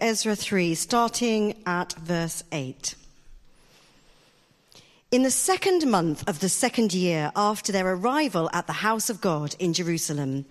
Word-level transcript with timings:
Ezra 0.00 0.36
3, 0.36 0.74
starting 0.74 1.54
at 1.66 1.92
verse 1.94 2.42
8. 2.52 2.94
In 5.10 5.22
the 5.22 5.30
second 5.30 5.90
month 5.90 6.28
of 6.28 6.40
the 6.40 6.48
second 6.48 6.92
year 6.92 7.32
after 7.34 7.72
their 7.72 7.94
arrival 7.94 8.50
at 8.52 8.66
the 8.66 8.74
house 8.74 9.08
of 9.08 9.20
God 9.20 9.56
in 9.58 9.72
Jerusalem, 9.72 10.44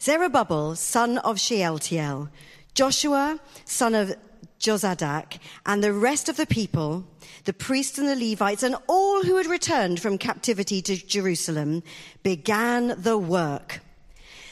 Zerubbabel, 0.00 0.76
son 0.76 1.18
of 1.18 1.38
Shealtiel, 1.38 2.28
Joshua, 2.74 3.38
son 3.64 3.94
of 3.94 4.14
Jozadak, 4.60 5.38
and 5.66 5.82
the 5.82 5.92
rest 5.92 6.28
of 6.28 6.36
the 6.36 6.46
people, 6.46 7.04
the 7.44 7.52
priests 7.52 7.98
and 7.98 8.08
the 8.08 8.30
Levites, 8.30 8.62
and 8.62 8.76
all 8.86 9.22
who 9.22 9.36
had 9.36 9.46
returned 9.46 10.00
from 10.00 10.18
captivity 10.18 10.80
to 10.82 10.96
Jerusalem, 10.96 11.82
began 12.22 12.94
the 13.00 13.18
work. 13.18 13.80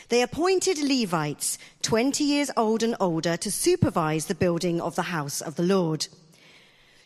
They 0.09 0.23
appointed 0.23 0.79
Levites, 0.79 1.59
20 1.83 2.23
years 2.23 2.51
old 2.57 2.83
and 2.83 2.95
older, 3.01 3.37
to 3.37 3.51
supervise 3.51 4.27
the 4.27 4.35
building 4.35 4.81
of 4.81 4.95
the 4.95 5.03
house 5.03 5.41
of 5.41 5.57
the 5.57 5.65
Lord. 5.65 6.07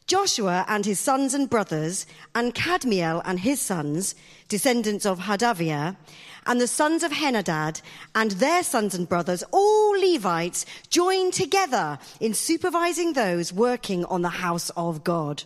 Joshua 0.06 0.64
and 0.68 0.84
his 0.84 0.98
sons 0.98 1.32
and 1.32 1.48
brothers, 1.48 2.04
and 2.34 2.54
Kadmiel 2.54 3.22
and 3.24 3.40
his 3.40 3.60
sons, 3.60 4.14
descendants 4.48 5.06
of 5.06 5.20
Hodaviah, 5.20 5.96
and 6.46 6.60
the 6.60 6.66
sons 6.66 7.02
of 7.02 7.12
Henadad, 7.12 7.80
and 8.14 8.32
their 8.32 8.62
sons 8.62 8.94
and 8.94 9.08
brothers, 9.08 9.44
all 9.50 9.92
Levites, 9.92 10.66
joined 10.88 11.32
together 11.32 11.98
in 12.18 12.34
supervising 12.34 13.12
those 13.12 13.52
working 13.52 14.04
on 14.06 14.22
the 14.22 14.28
house 14.28 14.70
of 14.70 15.04
God. 15.04 15.44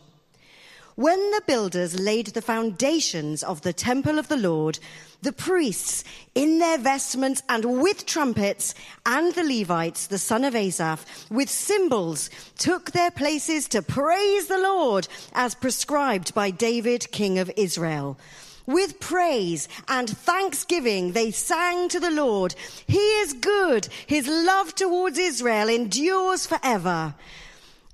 When 0.97 1.33
the 1.33 1.43
builders 1.45 1.99
laid 1.99 2.29
the 2.29 2.43
foundations 2.43 3.43
of 3.43 3.63
the 3.63 3.73
temple 3.73 4.17
of 4.17 4.29
the 4.29 4.37
Lord, 4.37 4.79
the 5.23 5.33
priests 5.33 6.05
in 6.37 6.61
their 6.61 6.79
vestments 6.79 7.43
and 7.49 7.83
with 7.83 8.07
trumpets, 8.07 8.77
and 9.05 9.35
the 9.35 9.43
Levites, 9.43 10.07
the 10.07 10.19
son 10.19 10.45
of 10.45 10.55
Asaph, 10.55 11.05
with 11.31 11.51
cymbals, 11.51 12.31
took 12.59 12.93
their 12.93 13.11
places 13.11 13.67
to 13.69 13.83
praise 13.83 14.47
the 14.47 14.59
Lord 14.59 15.09
as 15.33 15.57
prescribed 15.57 16.33
by 16.33 16.53
David, 16.53 17.11
king 17.11 17.41
of 17.41 17.51
Israel. 17.57 18.17
With 18.67 19.01
praise 19.01 19.69
and 19.89 20.09
thanksgiving, 20.09 21.11
they 21.11 21.33
sang 21.33 21.89
to 21.89 21.99
the 21.99 22.13
Lord. 22.13 22.55
He 22.87 22.99
is 22.99 23.33
good. 23.33 23.89
His 24.07 24.29
love 24.29 24.77
towards 24.77 25.19
Israel 25.19 25.69
endures 25.69 26.47
forever. 26.47 27.15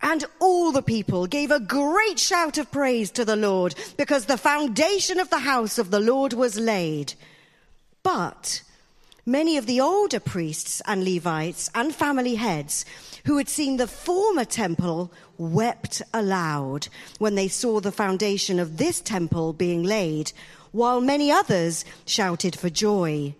And 0.03 0.25
all 0.39 0.73
the 0.73 0.83
people 0.83 1.27
gave 1.27 1.51
a 1.51 1.61
great 1.61 2.19
shout 2.19 2.59
of 2.59 2.71
praise 2.71 3.11
to 3.13 3.25
the 3.25 3.37
Lord 3.37 3.75
because 3.97 4.27
the 4.27 4.39
foundation 4.39 5.21
of 5.21 5.31
the 5.31 5.41
house 5.41 5.79
of 5.79 5.91
the 5.91 6.01
Lord 6.01 6.33
was 6.33 6.59
laid. 6.59 7.15
But 8.03 8.63
many 9.27 9.59
of 9.59 9.67
the 9.67 9.81
older 9.81 10.21
priests 10.21 10.81
and 10.87 11.05
Levites 11.05 11.71
and 11.75 11.95
family 11.95 12.37
heads 12.37 12.87
who 13.27 13.37
had 13.37 13.49
seen 13.49 13.77
the 13.77 13.87
former 13.87 14.47
temple 14.47 15.13
wept 15.37 16.01
aloud 16.15 16.89
when 17.19 17.35
they 17.35 17.49
saw 17.49 17.81
the 17.81 17.93
foundation 17.93 18.59
of 18.59 18.79
this 18.79 19.01
temple 19.01 19.53
being 19.53 19.83
laid, 19.83 20.33
while 20.73 21.01
many 21.01 21.31
others 21.31 21.85
shouted 22.07 22.57
for 22.57 22.71
joy. 22.71 23.35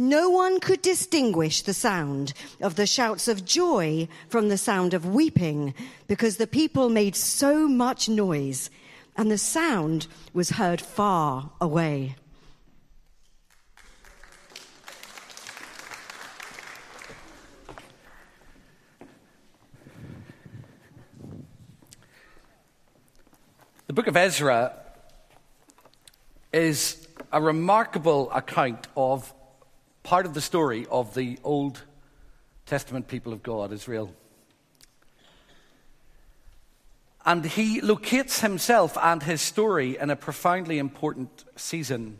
No 0.00 0.30
one 0.30 0.60
could 0.60 0.80
distinguish 0.80 1.62
the 1.62 1.74
sound 1.74 2.32
of 2.60 2.76
the 2.76 2.86
shouts 2.86 3.26
of 3.26 3.44
joy 3.44 4.06
from 4.28 4.48
the 4.48 4.56
sound 4.56 4.94
of 4.94 5.04
weeping 5.04 5.74
because 6.06 6.36
the 6.36 6.46
people 6.46 6.88
made 6.88 7.16
so 7.16 7.66
much 7.66 8.08
noise 8.08 8.70
and 9.16 9.28
the 9.28 9.36
sound 9.36 10.06
was 10.32 10.50
heard 10.50 10.80
far 10.80 11.50
away. 11.60 12.14
The 23.88 23.92
book 23.92 24.06
of 24.06 24.16
Ezra 24.16 24.76
is 26.52 27.08
a 27.32 27.42
remarkable 27.42 28.30
account 28.30 28.86
of 28.96 29.32
part 30.08 30.24
of 30.24 30.32
the 30.32 30.40
story 30.40 30.86
of 30.90 31.12
the 31.12 31.38
Old 31.44 31.82
Testament 32.64 33.08
people 33.08 33.30
of 33.34 33.42
God, 33.42 33.74
Israel. 33.74 34.10
And 37.26 37.44
he 37.44 37.82
locates 37.82 38.40
himself 38.40 38.96
and 38.96 39.22
his 39.22 39.42
story 39.42 39.98
in 39.98 40.08
a 40.08 40.16
profoundly 40.16 40.78
important 40.78 41.44
season. 41.56 42.18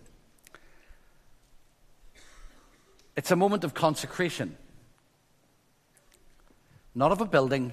It's 3.16 3.30
a 3.30 3.36
moment 3.36 3.64
of 3.64 3.72
consecration, 3.72 4.54
not 6.94 7.10
of 7.10 7.22
a 7.22 7.26
building, 7.26 7.72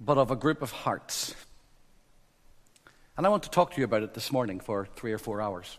but 0.00 0.16
of 0.16 0.30
a 0.30 0.36
group 0.36 0.62
of 0.62 0.72
hearts. 0.72 1.34
And 3.18 3.26
I 3.26 3.28
want 3.28 3.42
to 3.42 3.50
talk 3.50 3.74
to 3.74 3.78
you 3.82 3.84
about 3.84 4.02
it 4.02 4.14
this 4.14 4.32
morning 4.32 4.60
for 4.60 4.88
three 4.96 5.12
or 5.12 5.18
four 5.18 5.42
hours. 5.42 5.76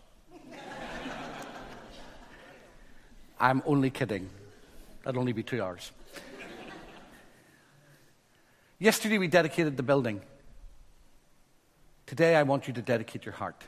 I'm 3.38 3.62
only 3.66 3.90
kidding. 3.90 4.28
That'll 5.04 5.20
only 5.20 5.32
be 5.32 5.42
two 5.42 5.62
hours. 5.62 5.90
Yesterday 8.78 9.18
we 9.18 9.28
dedicated 9.28 9.76
the 9.76 9.82
building. 9.82 10.20
Today 12.06 12.36
I 12.36 12.42
want 12.42 12.68
you 12.68 12.74
to 12.74 12.82
dedicate 12.82 13.24
your 13.24 13.34
heart. 13.34 13.64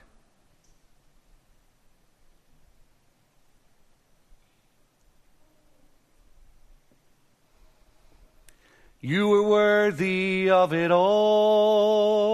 You 9.00 9.28
were 9.28 9.48
worthy 9.48 10.50
of 10.50 10.72
it 10.72 10.90
all. 10.90 12.26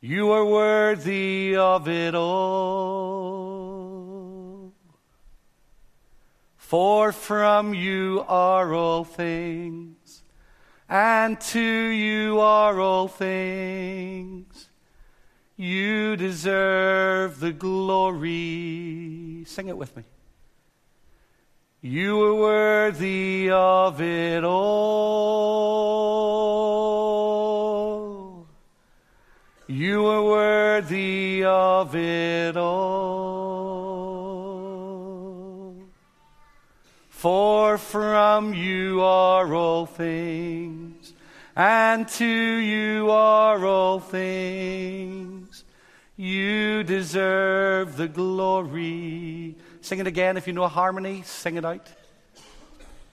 You 0.00 0.30
are 0.30 0.44
worthy 0.44 1.56
of 1.56 1.86
it 1.88 2.14
all. 2.14 3.27
For 6.68 7.12
from 7.12 7.72
you 7.72 8.24
are 8.28 8.74
all 8.74 9.02
things, 9.02 10.22
and 10.86 11.40
to 11.40 11.58
you 11.58 12.40
are 12.40 12.78
all 12.78 13.08
things. 13.08 14.68
You 15.56 16.14
deserve 16.16 17.40
the 17.40 17.52
glory. 17.52 19.44
Sing 19.46 19.68
it 19.68 19.78
with 19.78 19.96
me. 19.96 20.02
You 21.80 22.20
are 22.22 22.34
worthy 22.34 23.48
of 23.50 24.02
it 24.02 24.44
all. 24.44 24.58
You 29.66 30.04
are 30.06 30.22
worthy 30.22 31.44
of 31.46 31.96
it 31.96 32.58
all. 32.58 33.27
For 37.18 37.78
from 37.78 38.54
you 38.54 39.00
are 39.00 39.52
all 39.52 39.86
things, 39.86 41.12
and 41.56 42.06
to 42.06 42.24
you 42.24 43.10
are 43.10 43.66
all 43.66 43.98
things. 43.98 45.64
You 46.16 46.84
deserve 46.84 47.96
the 47.96 48.06
glory. 48.06 49.56
Sing 49.80 49.98
it 49.98 50.06
again 50.06 50.36
if 50.36 50.46
you 50.46 50.52
know 50.52 50.68
harmony, 50.68 51.22
sing 51.24 51.56
it 51.56 51.64
out. 51.64 51.88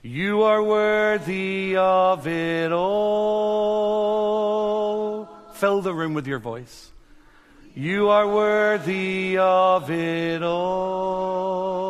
You 0.03 0.43
are 0.43 0.61
worthy 0.61 1.75
of 1.75 2.27
it 2.27 2.71
all. 2.71 2.87
Fill 5.53 5.81
the 5.81 5.95
room 5.95 6.13
with 6.13 6.27
your 6.27 6.37
voice. 6.37 6.91
You 7.73 8.09
are 8.09 8.27
worthy 8.27 9.39
of 9.39 9.89
it 9.89 10.43
all. 10.43 11.84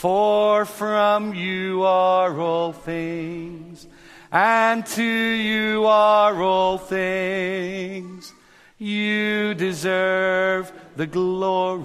For 0.00 0.64
from 0.64 1.34
you 1.34 1.82
are 1.82 2.40
all 2.40 2.72
things, 2.72 3.86
and 4.32 4.86
to 4.96 5.02
you 5.02 5.84
are 5.84 6.40
all 6.42 6.78
things. 6.78 8.32
You 8.78 9.52
deserve 9.52 10.72
the 10.96 11.06
glory. 11.06 11.84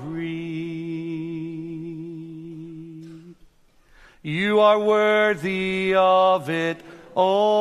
You 4.24 4.62
are 4.62 4.80
worthy 4.80 5.94
of 5.94 6.50
it 6.50 6.78
all. 7.16 7.52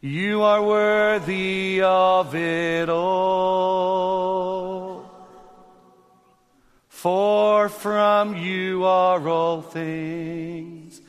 You 0.00 0.40
are 0.40 0.62
worthy 0.62 1.82
of 1.82 2.34
it 2.34 2.88
all. 2.88 4.45
For 7.06 7.68
from 7.68 8.34
you 8.34 8.82
are 8.82 9.28
all 9.28 9.62
things, 9.62 11.00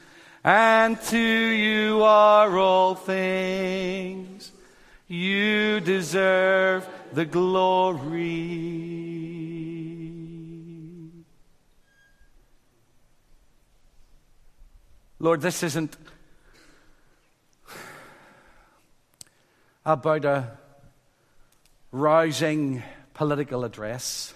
and 0.43 1.01
to 1.05 1.17
you 1.17 2.03
are 2.03 2.55
all 2.55 2.93
things. 2.93 4.51
You 5.07 5.79
deserve 5.79 6.87
the 7.13 7.25
glory. 7.25 8.43
Lord, 15.17 15.41
this 15.41 15.63
isn't 15.63 15.97
about 19.83 20.25
a 20.25 20.57
rousing 21.91 22.83
political 23.15 23.63
address. 23.63 24.35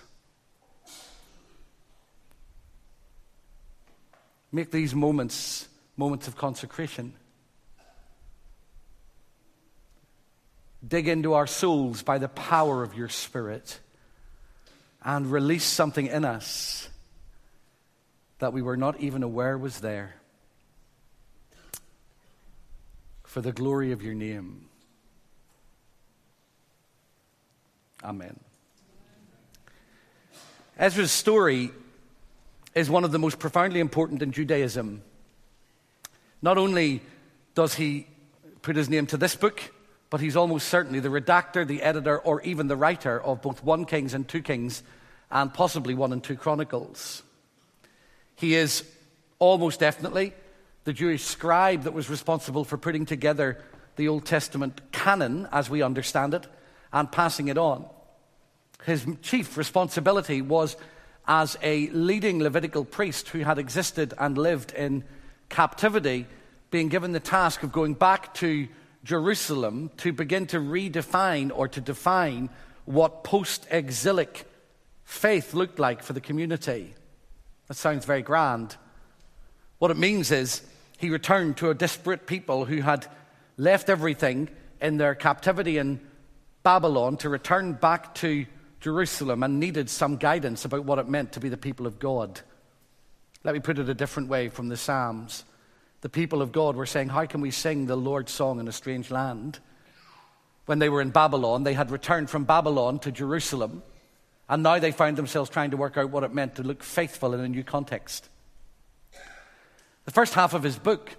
Make 4.51 4.71
these 4.71 4.94
moments 4.94 5.68
moments 5.98 6.27
of 6.27 6.36
consecration. 6.36 7.13
Dig 10.86 11.07
into 11.07 11.33
our 11.33 11.45
souls 11.45 12.01
by 12.01 12.18
the 12.18 12.27
power 12.27 12.81
of 12.81 12.95
your 12.95 13.07
Spirit 13.07 13.80
and 15.03 15.31
release 15.31 15.63
something 15.63 16.07
in 16.07 16.25
us 16.25 16.89
that 18.39 18.51
we 18.51 18.63
were 18.63 18.77
not 18.77 19.00
even 19.00 19.21
aware 19.21 19.57
was 19.57 19.80
there. 19.80 20.15
For 23.24 23.42
the 23.42 23.51
glory 23.51 23.92
of 23.92 24.01
your 24.01 24.15
name. 24.15 24.65
Amen. 28.03 28.39
Ezra's 30.77 31.12
story 31.12 31.69
is 32.73 32.89
one 32.89 33.03
of 33.03 33.12
the 33.12 33.19
most 33.19 33.39
profoundly 33.39 33.79
important 33.79 34.21
in 34.21 34.31
Judaism. 34.31 35.01
Not 36.41 36.57
only 36.57 37.01
does 37.53 37.75
he 37.75 38.07
put 38.62 38.75
his 38.75 38.89
name 38.89 39.06
to 39.07 39.18
this 39.18 39.35
book, 39.35 39.62
but 40.09 40.21
he's 40.21 40.35
almost 40.35 40.68
certainly 40.68 41.00
the 41.00 41.09
redactor, 41.09 41.65
the 41.65 41.81
editor, 41.81 42.19
or 42.19 42.41
even 42.41 42.68
the 42.68 42.75
writer 42.75 43.21
of 43.21 43.41
both 43.41 43.63
1 43.63 43.85
Kings 43.85 44.13
and 44.13 44.27
2 44.27 44.41
Kings, 44.41 44.83
and 45.29 45.53
possibly 45.53 45.94
1 45.94 46.13
and 46.13 46.23
2 46.23 46.35
Chronicles. 46.35 47.23
He 48.35 48.56
is 48.56 48.83
almost 49.39 49.79
definitely 49.79 50.33
the 50.83 50.94
Jewish 50.94 51.24
scribe 51.24 51.83
that 51.83 51.94
was 51.94 52.09
responsible 52.09 52.63
for 52.63 52.77
putting 52.77 53.06
together 53.06 53.57
the 53.95 54.07
Old 54.07 54.25
Testament 54.25 54.81
canon 54.91 55.47
as 55.51 55.69
we 55.69 55.81
understand 55.81 56.33
it 56.33 56.47
and 56.91 57.12
passing 57.12 57.47
it 57.47 57.57
on. 57.57 57.85
His 58.85 59.06
chief 59.21 59.57
responsibility 59.57 60.41
was 60.41 60.75
as 61.31 61.57
a 61.63 61.88
leading 61.92 62.44
Levitical 62.44 62.83
priest 62.83 63.30
who 63.30 63.39
had 63.39 63.57
existed 63.57 64.13
and 64.18 64.38
lived 64.38 64.74
in 64.74 65.01
captivity, 65.48 66.28
being 66.72 66.89
given 66.89 67.13
the 67.13 67.22
task 67.22 67.63
of 67.63 67.72
going 67.72 67.94
back 67.94 68.33
to 68.33 68.68
Jerusalem 69.06 69.92
to 69.95 70.12
begin 70.12 70.45
to 70.48 70.57
redefine 70.57 71.50
or 71.56 71.69
to 71.69 71.80
define 71.80 72.50
what 72.83 73.24
post 73.24 73.66
exilic 73.72 74.45
faith 75.06 75.54
looked 75.54 75.80
like 75.80 76.04
for 76.04 76.12
the 76.12 76.19
community. 76.19 76.95
That 77.69 77.75
sounds 77.75 78.04
very 78.04 78.24
grand. 78.24 78.75
What 79.80 79.89
it 79.89 79.98
means 79.98 80.31
is 80.31 80.62
he 80.98 81.10
returned 81.10 81.56
to 81.57 81.69
a 81.69 81.74
disparate 81.74 82.27
people 82.27 82.66
who 82.66 82.81
had 82.81 83.07
left 83.56 83.89
everything 83.89 84.50
in 84.81 84.98
their 84.98 85.16
captivity 85.16 85.77
in 85.77 86.01
Babylon 86.63 87.16
to 87.18 87.30
return 87.30 87.72
back 87.72 88.13
to 88.16 88.45
Jerusalem 88.81 89.44
and 89.44 89.60
needed 89.60 89.89
some 89.89 90.18
guidance 90.18 90.66
about 90.66 90.86
what 90.86 91.00
it 91.00 91.07
meant 91.07 91.33
to 91.33 91.39
be 91.39 91.50
the 91.50 91.57
people 91.57 91.88
of 91.88 92.00
God. 92.00 92.42
Let 93.44 93.54
me 93.54 93.60
put 93.60 93.80
it 93.80 93.88
a 93.88 93.94
different 93.94 94.30
way 94.30 94.50
from 94.50 94.68
the 94.68 94.78
Psalms. 94.78 95.45
The 96.01 96.10
people 96.10 96.42
of 96.42 96.51
God 96.51 96.75
were 96.75 96.88
saying, 96.88 97.10
How 97.10 97.28
can 97.28 97.42
we 97.42 97.51
sing 97.51 97.86
the 97.86 97.95
Lord's 97.95 98.31
song 98.31 98.60
in 98.60 98.68
a 98.68 98.72
strange 98.72 99.12
land? 99.12 99.60
When 100.66 100.80
they 100.80 100.89
were 100.89 101.01
in 101.01 101.12
Babylon, 101.12 101.63
they 101.63 101.74
had 101.74 101.92
returned 101.92 102.30
from 102.30 102.44
Babylon 102.44 103.00
to 103.00 103.12
Jerusalem, 103.12 103.83
and 104.50 104.63
now 104.63 104.80
they 104.80 104.92
found 104.92 105.18
themselves 105.18 105.50
trying 105.50 105.72
to 105.72 105.77
work 105.77 105.98
out 105.98 106.10
what 106.10 106.24
it 106.24 106.34
meant 106.34 106.56
to 106.56 106.63
look 106.63 106.84
faithful 106.84 107.34
in 107.34 107.39
a 107.39 107.48
new 107.48 107.63
context. 107.63 108.30
The 110.06 110.12
first 110.12 110.34
half 110.34 110.54
of 110.54 110.63
his 110.63 110.77
book 110.77 111.16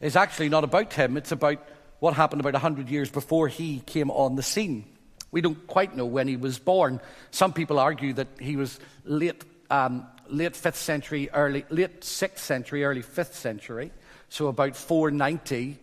is 0.00 0.16
actually 0.16 0.50
not 0.50 0.64
about 0.64 0.92
him, 0.92 1.16
it's 1.16 1.32
about 1.32 1.66
what 1.98 2.14
happened 2.14 2.40
about 2.40 2.52
100 2.52 2.90
years 2.90 3.10
before 3.10 3.48
he 3.48 3.80
came 3.80 4.10
on 4.10 4.36
the 4.36 4.42
scene. 4.42 4.95
We 5.30 5.40
don't 5.40 5.66
quite 5.66 5.96
know 5.96 6.06
when 6.06 6.28
he 6.28 6.36
was 6.36 6.58
born. 6.58 7.00
Some 7.30 7.52
people 7.52 7.78
argue 7.78 8.12
that 8.14 8.28
he 8.40 8.56
was 8.56 8.78
late 9.04 9.44
um, 9.70 10.06
late 10.28 10.52
5th 10.52 10.76
century, 10.76 11.30
early, 11.32 11.64
late 11.70 12.00
6th 12.00 12.38
century, 12.38 12.84
early 12.84 13.02
5th 13.02 13.34
century. 13.34 13.92
So 14.28 14.48
about 14.48 14.76
490 14.76 15.78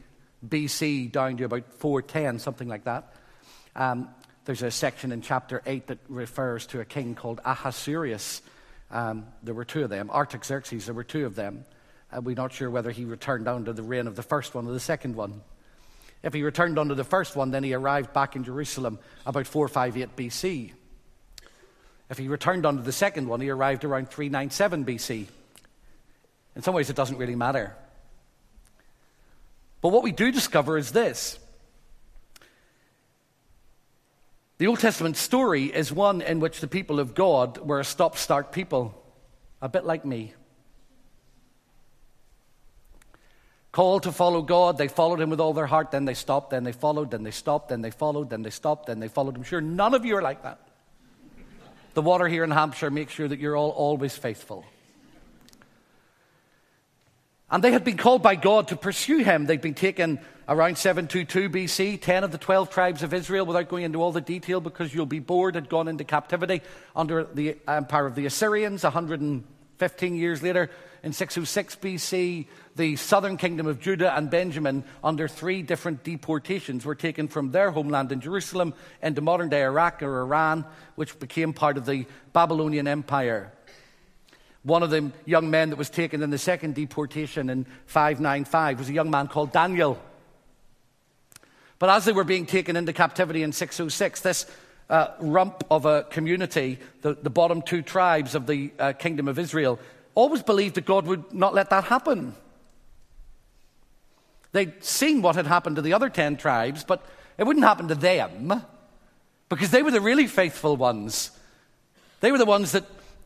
BC 0.47 1.11
down 1.11 1.37
to 1.37 1.45
about 1.45 1.73
410, 1.73 2.39
something 2.39 2.67
like 2.67 2.83
that. 2.85 3.13
Um, 3.75 4.09
there's 4.45 4.61
a 4.61 4.71
section 4.71 5.11
in 5.11 5.21
chapter 5.21 5.61
8 5.65 5.87
that 5.87 5.99
refers 6.09 6.65
to 6.67 6.81
a 6.81 6.85
king 6.85 7.15
called 7.15 7.39
Ahasuerus. 7.45 8.41
Um, 8.91 9.25
there 9.41 9.55
were 9.55 9.65
two 9.65 9.83
of 9.83 9.89
them. 9.89 10.09
Artaxerxes, 10.11 10.85
there 10.85 10.93
were 10.93 11.05
two 11.05 11.25
of 11.25 11.35
them. 11.35 11.65
Uh, 12.11 12.21
we're 12.21 12.35
not 12.35 12.51
sure 12.51 12.69
whether 12.69 12.91
he 12.91 13.05
returned 13.05 13.45
down 13.45 13.65
to 13.65 13.73
the 13.73 13.81
reign 13.81 14.07
of 14.07 14.15
the 14.15 14.23
first 14.23 14.53
one 14.53 14.67
or 14.67 14.73
the 14.73 14.79
second 14.79 15.15
one. 15.15 15.41
If 16.23 16.33
he 16.33 16.41
returned 16.41 16.79
under 16.79 16.95
the 16.95 17.03
first 17.03 17.35
one, 17.35 17.51
then 17.51 17.63
he 17.63 17.73
arrived 17.73 18.13
back 18.13 18.35
in 18.35 18.45
Jerusalem 18.45 18.97
about 19.25 19.45
458 19.45 20.15
BC. 20.15 20.71
If 22.09 22.17
he 22.17 22.27
returned 22.27 22.65
under 22.65 22.81
the 22.81 22.93
second 22.93 23.27
one, 23.27 23.41
he 23.41 23.49
arrived 23.49 23.83
around 23.83 24.09
397 24.09 24.85
BC. 24.85 25.27
In 26.55 26.61
some 26.61 26.73
ways, 26.73 26.89
it 26.89 26.95
doesn't 26.95 27.17
really 27.17 27.35
matter. 27.35 27.75
But 29.81 29.89
what 29.89 30.03
we 30.03 30.13
do 30.13 30.31
discover 30.31 30.77
is 30.77 30.91
this 30.91 31.37
the 34.59 34.67
Old 34.67 34.79
Testament 34.79 35.17
story 35.17 35.65
is 35.65 35.91
one 35.91 36.21
in 36.21 36.39
which 36.39 36.61
the 36.61 36.67
people 36.67 37.01
of 37.01 37.15
God 37.15 37.57
were 37.57 37.81
a 37.81 37.83
stop 37.83 38.17
start 38.17 38.53
people, 38.53 38.93
a 39.61 39.67
bit 39.67 39.83
like 39.83 40.05
me. 40.05 40.33
Called 43.73 44.03
to 44.03 44.11
follow 44.11 44.43
God, 44.43 44.77
they 44.77 44.87
followed 44.87 45.19
him 45.19 45.31
with 45.31 45.39
all 45.39 45.51
their 45.51 45.65
heart, 45.65 45.89
then 45.89 46.05
they 46.05 46.13
stopped, 46.13 46.51
then 46.51 46.63
they 46.63 46.71
followed, 46.71 47.09
then 47.09 47.23
they 47.23 47.31
stopped, 47.31 47.69
then 47.69 47.81
they 47.81 47.89
followed, 47.89 48.29
then 48.29 48.43
they 48.43 48.51
stopped, 48.51 48.85
then 48.85 48.99
they 48.99 49.07
followed. 49.07 49.35
I'm 49.35 49.41
sure 49.41 49.61
none 49.61 49.95
of 49.95 50.05
you 50.05 50.15
are 50.15 50.21
like 50.21 50.43
that. 50.43 50.59
The 51.95 52.03
water 52.03 52.27
here 52.27 52.43
in 52.43 52.51
Hampshire 52.51 52.91
makes 52.91 53.13
sure 53.13 53.27
that 53.27 53.39
you're 53.39 53.57
all 53.57 53.71
always 53.71 54.15
faithful. 54.15 54.63
And 57.49 57.63
they 57.63 57.71
had 57.71 57.83
been 57.83 57.97
called 57.97 58.21
by 58.21 58.35
God 58.35 58.67
to 58.67 58.75
pursue 58.75 59.23
him. 59.23 59.47
They'd 59.47 59.59
been 59.59 59.73
taken 59.73 60.19
around 60.47 60.77
722 60.77 61.49
BC. 61.49 61.99
Ten 61.99 62.23
of 62.23 62.31
the 62.31 62.37
12 62.37 62.69
tribes 62.69 63.01
of 63.01 63.11
Israel, 63.11 63.47
without 63.47 63.69
going 63.69 63.85
into 63.85 64.03
all 64.03 64.11
the 64.11 64.21
detail 64.21 64.61
because 64.61 64.93
you'll 64.93 65.07
be 65.07 65.19
bored, 65.19 65.55
had 65.55 65.67
gone 65.67 65.87
into 65.87 66.03
captivity 66.03 66.61
under 66.95 67.23
the 67.23 67.57
empire 67.67 68.05
of 68.05 68.13
the 68.13 68.27
Assyrians. 68.27 68.83
115 68.83 70.15
years 70.15 70.43
later, 70.43 70.69
in 71.03 71.11
606 71.11 71.75
BC, 71.75 72.47
the 72.77 72.95
southern 72.95 73.35
kingdom 73.35 73.67
of 73.67 73.81
Judah 73.81 74.15
and 74.15 74.29
Benjamin, 74.29 74.85
under 75.03 75.27
three 75.27 75.61
different 75.61 76.03
deportations, 76.03 76.85
were 76.85 76.95
taken 76.95 77.27
from 77.27 77.51
their 77.51 77.71
homeland 77.71 78.11
in 78.13 78.21
Jerusalem 78.21 78.73
into 79.01 79.19
modern 79.19 79.49
day 79.49 79.63
Iraq 79.63 80.01
or 80.01 80.21
Iran, 80.21 80.65
which 80.95 81.19
became 81.19 81.51
part 81.51 81.77
of 81.77 81.85
the 81.85 82.05
Babylonian 82.31 82.87
Empire. 82.87 83.51
One 84.63 84.81
of 84.81 84.91
the 84.91 85.11
young 85.25 85.51
men 85.51 85.71
that 85.71 85.75
was 85.75 85.89
taken 85.89 86.23
in 86.23 86.29
the 86.29 86.37
second 86.37 86.73
deportation 86.73 87.49
in 87.49 87.65
595 87.87 88.79
was 88.79 88.89
a 88.89 88.93
young 88.93 89.11
man 89.11 89.27
called 89.27 89.51
Daniel. 89.51 90.01
But 91.79 91.89
as 91.89 92.05
they 92.05 92.13
were 92.13 92.23
being 92.23 92.45
taken 92.45 92.77
into 92.77 92.93
captivity 92.93 93.43
in 93.43 93.51
606, 93.51 94.21
this 94.21 94.45
uh, 94.89 95.07
rump 95.19 95.65
of 95.69 95.85
a 95.85 96.03
community, 96.03 96.79
the, 97.01 97.13
the, 97.15 97.29
bottom 97.29 97.61
two 97.61 97.81
tribes 97.81 98.35
of 98.35 98.47
the 98.47 98.71
uh, 98.79 98.93
kingdom 98.93 99.27
of 99.27 99.37
Israel, 99.37 99.79
always 100.15 100.43
believed 100.43 100.75
that 100.75 100.85
God 100.85 101.05
would 101.05 101.33
not 101.33 101.53
let 101.53 101.69
that 101.69 101.85
happen. 101.85 102.35
They'd 104.51 104.83
seen 104.83 105.21
what 105.21 105.35
had 105.35 105.47
happened 105.47 105.77
to 105.77 105.81
the 105.81 105.93
other 105.93 106.09
10 106.09 106.37
tribes, 106.37 106.83
but 106.83 107.03
it 107.37 107.43
wouldn't 107.43 107.65
happen 107.65 107.87
to 107.87 107.95
them 107.95 108.61
because 109.49 109.71
they 109.71 109.83
were 109.83 109.91
the 109.91 110.01
really 110.01 110.27
faithful 110.27 110.77
ones. 110.77 111.31
They 112.21 112.31
were 112.31 112.37
the 112.37 112.45
ones 112.45 112.71
that 112.73 112.85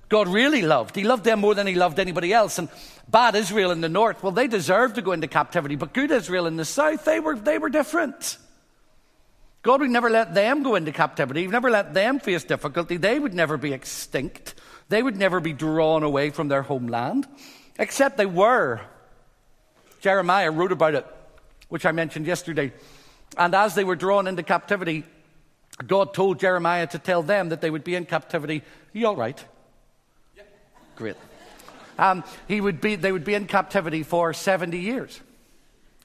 God 0.09 0.29
really 0.29 0.61
loved. 0.61 0.95
He 0.95 1.03
loved 1.03 1.25
them 1.25 1.41
more 1.41 1.53
than 1.53 1.67
he 1.67 1.75
loved 1.75 1.99
anybody 1.99 2.31
else. 2.31 2.57
And 2.57 2.69
bad 3.09 3.35
Israel 3.35 3.71
in 3.71 3.81
the 3.81 3.89
north, 3.89 4.23
well, 4.23 4.31
they 4.31 4.47
deserved 4.47 4.95
to 4.95 5.01
go 5.01 5.11
into 5.11 5.27
captivity, 5.27 5.75
but 5.75 5.93
good 5.93 6.11
Israel 6.11 6.47
in 6.47 6.55
the 6.55 6.65
south, 6.65 7.03
they 7.03 7.19
were, 7.19 7.35
they 7.35 7.57
were 7.57 7.69
different. 7.69 8.37
God 9.63 9.81
would 9.81 9.89
never 9.89 10.09
let 10.09 10.33
them 10.33 10.63
go 10.63 10.75
into 10.75 10.93
captivity. 10.93 11.41
He 11.41 11.47
would 11.47 11.53
never 11.53 11.69
let 11.69 11.93
them 11.93 12.19
face 12.19 12.45
difficulty. 12.45 12.95
They 12.95 13.19
would 13.19 13.33
never 13.33 13.57
be 13.57 13.73
extinct. 13.73 14.55
They 14.89 15.03
would 15.03 15.17
never 15.17 15.39
be 15.39 15.53
drawn 15.53 16.03
away 16.03 16.29
from 16.29 16.47
their 16.47 16.61
homeland, 16.61 17.27
except 17.77 18.17
they 18.17 18.25
were. 18.25 18.81
Jeremiah 19.99 20.51
wrote 20.51 20.71
about 20.71 20.95
it 20.95 21.05
which 21.69 21.85
I 21.85 21.91
mentioned 21.91 22.25
yesterday. 22.25 22.71
And 23.37 23.53
as 23.53 23.75
they 23.75 23.83
were 23.83 23.95
drawn 23.95 24.27
into 24.27 24.43
captivity, 24.43 25.03
God 25.85 26.13
told 26.13 26.39
Jeremiah 26.39 26.87
to 26.87 26.99
tell 26.99 27.21
them 27.21 27.49
that 27.49 27.61
they 27.61 27.69
would 27.69 27.83
be 27.83 27.95
in 27.95 28.05
captivity. 28.05 28.59
Are 28.59 28.97
you 28.97 29.07
all 29.07 29.15
right? 29.15 29.43
Yeah. 30.35 30.43
Great. 30.95 31.15
Um, 31.99 32.23
he 32.47 32.61
would 32.61 32.79
be, 32.79 32.95
they 32.95 33.11
would 33.11 33.25
be 33.25 33.33
in 33.33 33.47
captivity 33.47 34.03
for 34.03 34.33
70 34.33 34.77
years. 34.77 35.19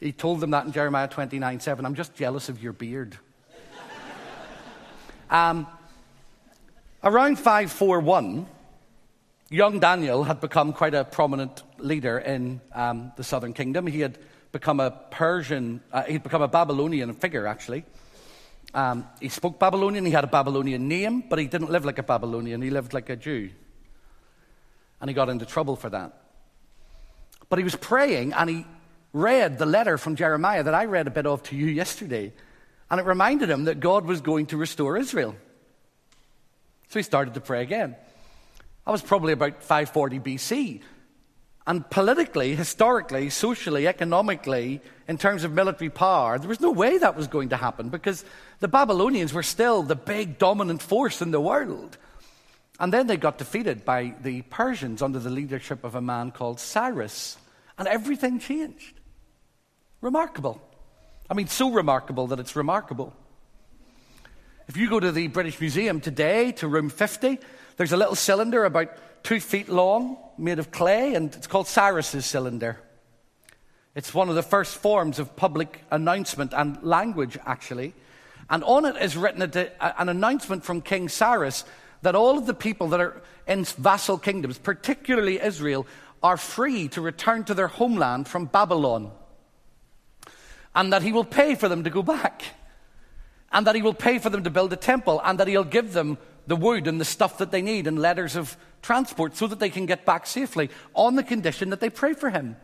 He 0.00 0.12
told 0.12 0.40
them 0.40 0.50
that 0.50 0.66
in 0.66 0.72
Jeremiah 0.72 1.06
29 1.06 1.60
7. 1.60 1.86
I'm 1.86 1.94
just 1.94 2.14
jealous 2.14 2.48
of 2.48 2.60
your 2.62 2.72
beard. 2.72 3.16
um, 5.30 5.66
around 7.04 7.38
541, 7.38 8.46
young 9.52 9.78
Daniel 9.80 10.24
had 10.24 10.40
become 10.40 10.72
quite 10.72 10.94
a 10.94 11.04
prominent 11.04 11.62
leader 11.78 12.18
in 12.18 12.60
um, 12.74 13.12
the 13.16 13.24
southern 13.24 13.52
kingdom. 13.52 13.86
He 13.86 14.00
had 14.00 14.18
become 14.50 14.80
a 14.80 14.90
Persian, 14.90 15.80
uh, 15.92 16.02
he'd 16.04 16.22
become 16.22 16.42
a 16.42 16.48
Babylonian 16.48 17.12
figure, 17.14 17.46
actually. 17.46 17.84
Um, 18.74 19.06
he 19.20 19.28
spoke 19.28 19.58
Babylonian, 19.58 20.04
he 20.06 20.12
had 20.12 20.24
a 20.24 20.28
Babylonian 20.28 20.88
name, 20.88 21.24
but 21.28 21.38
he 21.38 21.46
didn't 21.46 21.70
live 21.70 21.84
like 21.84 21.98
a 21.98 22.02
Babylonian, 22.02 22.62
he 22.62 22.70
lived 22.70 22.94
like 22.94 23.10
a 23.10 23.16
Jew. 23.16 23.50
And 25.00 25.10
he 25.10 25.14
got 25.14 25.28
into 25.28 25.44
trouble 25.44 25.76
for 25.76 25.90
that. 25.90 26.12
But 27.48 27.58
he 27.58 27.64
was 27.64 27.76
praying 27.76 28.32
and 28.32 28.48
he 28.48 28.66
read 29.12 29.58
the 29.58 29.66
letter 29.66 29.98
from 29.98 30.16
Jeremiah 30.16 30.62
that 30.62 30.74
I 30.74 30.86
read 30.86 31.06
a 31.06 31.10
bit 31.10 31.26
of 31.26 31.42
to 31.44 31.56
you 31.56 31.66
yesterday. 31.66 32.32
And 32.90 33.00
it 33.00 33.04
reminded 33.04 33.50
him 33.50 33.64
that 33.64 33.80
God 33.80 34.06
was 34.06 34.20
going 34.20 34.46
to 34.46 34.56
restore 34.56 34.96
Israel. 34.96 35.34
So 36.88 36.98
he 36.98 37.02
started 37.02 37.34
to 37.34 37.40
pray 37.40 37.62
again. 37.62 37.96
That 38.84 38.92
was 38.92 39.02
probably 39.02 39.32
about 39.32 39.62
540 39.62 40.18
BC. 40.20 40.80
And 41.66 41.88
politically, 41.88 42.56
historically, 42.56 43.30
socially, 43.30 43.86
economically, 43.86 44.80
in 45.06 45.16
terms 45.16 45.44
of 45.44 45.52
military 45.52 45.90
power, 45.90 46.38
there 46.38 46.48
was 46.48 46.60
no 46.60 46.72
way 46.72 46.98
that 46.98 47.16
was 47.16 47.28
going 47.28 47.50
to 47.50 47.56
happen 47.56 47.88
because 47.88 48.24
the 48.58 48.66
Babylonians 48.66 49.32
were 49.32 49.44
still 49.44 49.84
the 49.84 49.94
big 49.94 50.38
dominant 50.38 50.82
force 50.82 51.22
in 51.22 51.30
the 51.30 51.40
world. 51.40 51.98
And 52.80 52.92
then 52.92 53.06
they 53.06 53.16
got 53.16 53.38
defeated 53.38 53.84
by 53.84 54.14
the 54.22 54.42
Persians 54.42 55.02
under 55.02 55.20
the 55.20 55.30
leadership 55.30 55.84
of 55.84 55.94
a 55.94 56.00
man 56.00 56.32
called 56.32 56.58
Cyrus. 56.58 57.36
And 57.78 57.86
everything 57.86 58.40
changed. 58.40 58.98
Remarkable. 60.00 60.60
I 61.30 61.34
mean, 61.34 61.46
so 61.46 61.70
remarkable 61.70 62.26
that 62.28 62.40
it's 62.40 62.56
remarkable. 62.56 63.14
If 64.66 64.76
you 64.76 64.90
go 64.90 64.98
to 64.98 65.12
the 65.12 65.28
British 65.28 65.60
Museum 65.60 66.00
today, 66.00 66.52
to 66.52 66.66
room 66.66 66.90
50, 66.90 67.38
there's 67.82 67.90
a 67.90 67.96
little 67.96 68.14
cylinder 68.14 68.64
about 68.64 68.96
two 69.24 69.40
feet 69.40 69.68
long, 69.68 70.16
made 70.38 70.60
of 70.60 70.70
clay, 70.70 71.14
and 71.14 71.34
it's 71.34 71.48
called 71.48 71.66
Cyrus's 71.66 72.24
cylinder. 72.24 72.78
It's 73.96 74.14
one 74.14 74.28
of 74.28 74.36
the 74.36 74.42
first 74.44 74.76
forms 74.76 75.18
of 75.18 75.34
public 75.34 75.82
announcement 75.90 76.54
and 76.54 76.80
language, 76.84 77.36
actually. 77.44 77.92
And 78.48 78.62
on 78.62 78.84
it 78.84 78.94
is 79.02 79.16
written 79.16 79.42
an 79.42 80.08
announcement 80.08 80.62
from 80.62 80.80
King 80.80 81.08
Cyrus 81.08 81.64
that 82.02 82.14
all 82.14 82.38
of 82.38 82.46
the 82.46 82.54
people 82.54 82.86
that 82.90 83.00
are 83.00 83.20
in 83.48 83.64
vassal 83.64 84.16
kingdoms, 84.16 84.58
particularly 84.58 85.42
Israel, 85.42 85.84
are 86.22 86.36
free 86.36 86.86
to 86.86 87.00
return 87.00 87.42
to 87.46 87.52
their 87.52 87.66
homeland 87.66 88.28
from 88.28 88.44
Babylon. 88.44 89.10
And 90.72 90.92
that 90.92 91.02
he 91.02 91.10
will 91.10 91.24
pay 91.24 91.56
for 91.56 91.68
them 91.68 91.82
to 91.82 91.90
go 91.90 92.04
back. 92.04 92.44
And 93.50 93.66
that 93.66 93.74
he 93.74 93.82
will 93.82 93.92
pay 93.92 94.20
for 94.20 94.30
them 94.30 94.44
to 94.44 94.50
build 94.50 94.72
a 94.72 94.76
temple. 94.76 95.20
And 95.24 95.40
that 95.40 95.48
he'll 95.48 95.64
give 95.64 95.92
them 95.92 96.16
the 96.46 96.56
wood 96.56 96.86
and 96.86 97.00
the 97.00 97.04
stuff 97.04 97.38
that 97.38 97.50
they 97.50 97.62
need 97.62 97.86
and 97.86 97.98
letters 97.98 98.36
of 98.36 98.56
transport 98.82 99.36
so 99.36 99.46
that 99.46 99.60
they 99.60 99.70
can 99.70 99.86
get 99.86 100.04
back 100.04 100.26
safely 100.26 100.70
on 100.94 101.14
the 101.14 101.22
condition 101.22 101.70
that 101.70 101.80
they 101.80 101.90
pray 101.90 102.14
for 102.14 102.30
him. 102.30 102.56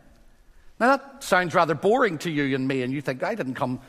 Now, 0.79 0.97
that 0.97 1.23
sounds 1.23 1.53
rather 1.53 1.75
boring 1.75 2.17
to 2.19 2.29
you 2.29 2.55
and 2.55 2.67
me, 2.67 2.83
and 2.83 2.93
you 2.93 3.01
think, 3.01 3.23
I 3.23 3.35
didn't 3.35 3.55
come 3.55 3.79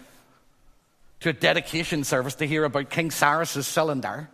to 1.21 1.29
a 1.29 1.33
dedication 1.33 2.03
service 2.03 2.35
to 2.37 2.47
hear 2.47 2.65
about 2.65 2.91
King 2.91 3.11
Cyrus's 3.11 3.67
cylinder. 3.67 4.29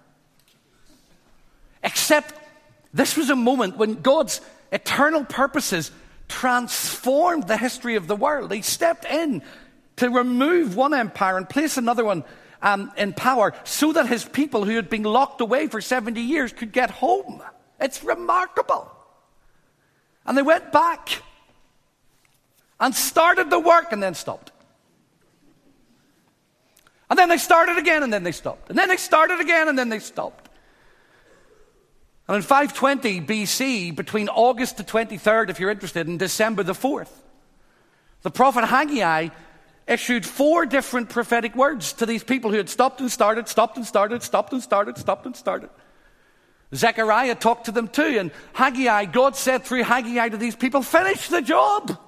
Except 1.83 2.35
this 2.95 3.17
was 3.17 3.29
a 3.29 3.37
moment 3.37 3.77
when 3.77 4.01
God's 4.01 4.41
eternal 4.73 5.25
purposes 5.25 5.91
transformed 6.29 7.47
the 7.47 7.57
history 7.57 7.97
of 7.97 8.07
the 8.07 8.17
world. 8.17 8.53
He 8.53 8.63
stepped 8.63 9.05
in 9.05 9.43
to 9.97 10.11
remove 10.11 10.77
one 10.77 10.95
empire 10.95 11.37
and 11.37 11.49
place 11.49 11.77
another 11.77 12.05
one 12.05 12.25
um, 12.63 12.93
in 12.97 13.13
power 13.13 13.55
so 13.65 13.93
that 13.93 14.07
his 14.07 14.25
people 14.25 14.65
who 14.65 14.77
had 14.77 14.89
been 14.89 15.03
locked 15.03 15.41
away 15.41 15.67
for 15.67 15.81
70 15.81 16.21
years 16.21 16.53
could 16.53 16.73
get 16.73 16.91
home. 16.91 17.43
It's 17.81 18.03
remarkable. 18.03 18.91
And 20.25 20.37
they 20.37 20.43
went 20.43 20.73
back 20.73 21.23
and 22.81 22.95
started 22.95 23.51
the 23.51 23.61
work 23.61 23.93
and 23.93 24.03
then 24.03 24.15
stopped. 24.15 24.53
And 27.09 27.19
then 27.19 27.29
they 27.29 27.39
started 27.39 27.79
again 27.79 28.03
and 28.03 28.13
then 28.13 28.25
they 28.25 28.33
stopped. 28.33 28.69
And 28.69 28.79
then 28.79 28.89
they 28.89 28.97
started 28.97 29.41
again 29.41 29.69
and 29.69 29.79
then 29.79 29.89
they 29.89 30.01
stopped. 30.01 30.49
And 32.29 32.37
in 32.37 32.43
520 32.43 33.21
BC, 33.21 33.95
between 33.95 34.29
August 34.29 34.79
the 34.79 34.85
23rd, 34.85 35.49
if 35.49 35.61
you're 35.61 35.71
interested, 35.71 36.09
and 36.09 36.19
December 36.19 36.65
the 36.65 36.73
4th, 36.73 37.11
the 38.23 38.31
prophet 38.33 38.65
Haggai 38.65 39.29
issued 39.87 40.27
four 40.27 40.67
different 40.67 41.09
prophetic 41.09 41.55
words 41.55 41.93
to 41.95 42.07
these 42.07 42.25
people 42.25 42.51
who 42.51 42.57
had 42.57 42.69
stopped 42.69 43.01
and 43.01 43.11
started, 43.11 43.49
stopped 43.49 43.77
and 43.77 43.87
started, 43.87 44.23
stopped 44.23 44.53
and 44.53 44.63
started, 44.63 44.99
stopped 44.99 45.27
and 45.27 45.37
started. 45.37 45.71
Zechariah 46.75 47.37
talked 47.37 47.67
to 47.67 47.73
them 47.73 47.87
too, 47.87 48.17
and 48.19 48.33
Haggai, 48.53 49.05
God 49.07 49.37
said 49.37 49.65
through 49.65 49.85
Haggai 49.85 50.31
to 50.31 50.37
these 50.37 50.57
people, 50.57 50.83
finish 50.83 51.29
the 51.29 51.41
job. 51.41 51.99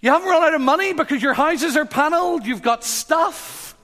You 0.00 0.10
haven't 0.10 0.28
run 0.28 0.42
out 0.42 0.54
of 0.54 0.60
money 0.60 0.94
because 0.94 1.22
your 1.22 1.34
houses 1.34 1.76
are 1.76 1.84
paneled, 1.84 2.44
you've 2.46 2.62
got 2.62 2.82
stuff. 2.82 3.76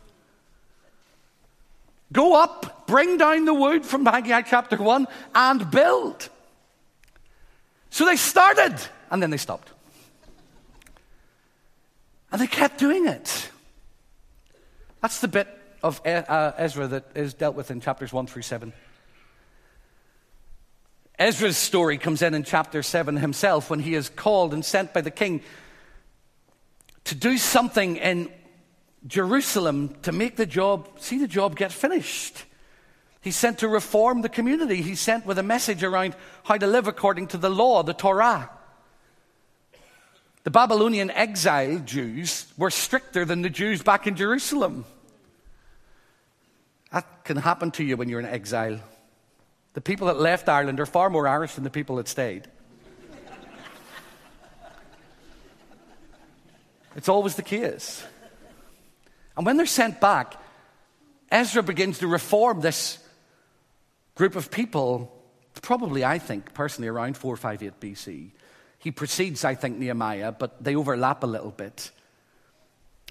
Go 2.11 2.43
up, 2.43 2.87
bring 2.87 3.19
down 3.19 3.45
the 3.45 3.55
wood 3.55 3.85
from 3.85 4.07
Haggai 4.07 4.43
chapter 4.43 4.77
1, 4.77 5.07
and 5.35 5.71
build. 5.71 6.29
So 7.91 8.07
they 8.07 8.17
started, 8.17 8.75
and 9.11 9.23
then 9.23 9.31
they 9.31 9.37
stopped. 9.37 9.71
And 12.31 12.41
they 12.41 12.47
kept 12.47 12.79
doing 12.79 13.07
it. 13.07 13.51
That's 15.01 15.21
the 15.21 15.29
bit 15.29 15.49
of 15.83 16.01
uh, 16.05 16.53
Ezra 16.57 16.89
that 16.89 17.05
is 17.15 17.35
dealt 17.35 17.55
with 17.55 17.71
in 17.71 17.81
chapters 17.81 18.13
1 18.13 18.27
through 18.27 18.43
7. 18.43 18.73
Ezra's 21.19 21.57
story 21.57 21.99
comes 21.99 22.23
in 22.23 22.35
in 22.35 22.45
chapter 22.45 22.83
7 22.83 23.17
himself 23.17 23.71
when 23.71 23.81
he 23.81 23.95
is 23.95 24.09
called 24.09 24.55
and 24.55 24.65
sent 24.65 24.93
by 24.93 25.01
the 25.01 25.11
king 25.11 25.43
to 27.05 27.15
do 27.15 27.39
something 27.39 27.97
in 27.97 28.31
Jerusalem 29.07 29.97
to 30.03 30.13
make 30.13 30.37
the 30.37 30.47
job, 30.47 30.89
see 30.99 31.19
the 31.19 31.29
job 31.29 31.57
get 31.57 31.73
finished. 31.73 32.45
He's 33.21 33.37
sent 33.37 33.59
to 33.59 33.69
reform 33.69 34.23
the 34.23 34.29
community. 34.29 34.83
He's 34.83 35.01
sent 35.01 35.27
with 35.27 35.39
a 35.39 35.43
message 35.43 35.83
around 35.83 36.15
how 36.45 36.57
to 36.57 36.67
live 36.67 36.87
according 36.87 37.29
to 37.29 37.37
the 37.37 37.51
law, 37.51 37.83
the 37.83 37.95
Torah. 37.95 38.51
The 40.49 40.53
Babylonian 40.53 41.11
exiled 41.11 41.85
Jews 41.85 42.47
were 42.57 42.71
stricter 42.71 43.27
than 43.27 43.43
the 43.43 43.51
Jews 43.51 43.83
back 43.83 44.07
in 44.07 44.17
Jerusalem. 44.17 44.87
That 46.91 47.23
can 47.25 47.37
happen 47.37 47.71
to 47.73 47.85
you 47.85 47.99
when 47.99 48.09
you're 48.09 48.19
in 48.19 48.25
exile. 48.25 48.81
The 49.75 49.83
people 49.83 50.07
that 50.07 50.19
left 50.19 50.49
Ireland 50.49 50.81
are 50.81 50.87
far 50.87 51.11
more 51.11 51.29
Irish 51.29 51.57
than 51.57 51.65
the 51.65 51.71
people 51.71 51.97
that 51.97 52.09
stayed. 52.09 52.49
it's 56.97 57.11
always 57.11 57.35
the 57.35 57.43
case. 57.43 58.03
And 59.37 59.45
when 59.45 59.59
they're 59.59 59.67
sent 59.67 60.01
back, 60.01 60.35
Ezra 61.31 61.63
begins 61.63 61.99
to 61.99 62.07
reform 62.07 62.63
this 62.63 63.07
group 64.15 64.35
of 64.35 64.51
people, 64.51 65.15
probably, 65.61 66.07
I 66.07 66.19
think, 66.19 66.55
personally, 66.55 66.89
around 66.89 67.19
458 67.19 67.81
BC. 67.81 68.31
He 68.79 68.91
precedes, 68.91 69.45
I 69.45 69.55
think, 69.55 69.79
Nehemiah, 69.79 70.33
but 70.33 70.63
they 70.63 70.77
overlap 70.77 71.23
a 71.25 71.27
little 71.27 71.51
bit. 71.51 71.91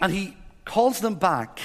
And 0.02 0.14
he 0.14 0.38
calls 0.66 1.00
them 1.00 1.16
back 1.16 1.60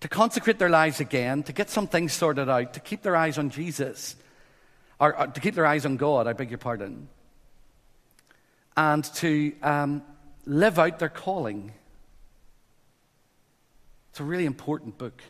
to 0.00 0.08
consecrate 0.08 0.58
their 0.58 0.70
lives 0.70 1.00
again, 1.00 1.42
to 1.42 1.52
get 1.52 1.68
some 1.68 1.86
things 1.86 2.12
sorted 2.12 2.48
out, 2.48 2.72
to 2.74 2.80
keep 2.80 3.02
their 3.02 3.16
eyes 3.16 3.38
on 3.38 3.50
Jesus, 3.50 4.16
or, 4.98 5.18
or 5.18 5.26
to 5.26 5.40
keep 5.40 5.54
their 5.54 5.66
eyes 5.66 5.84
on 5.84 5.96
God, 5.96 6.26
I 6.26 6.32
beg 6.32 6.50
your 6.50 6.58
pardon, 6.58 7.08
and 8.76 9.04
to 9.16 9.52
um, 9.62 10.02
live 10.46 10.78
out 10.78 10.98
their 10.98 11.08
calling. 11.08 11.72
It's 14.10 14.20
a 14.20 14.24
really 14.24 14.46
important 14.46 14.96
book. 14.96 15.22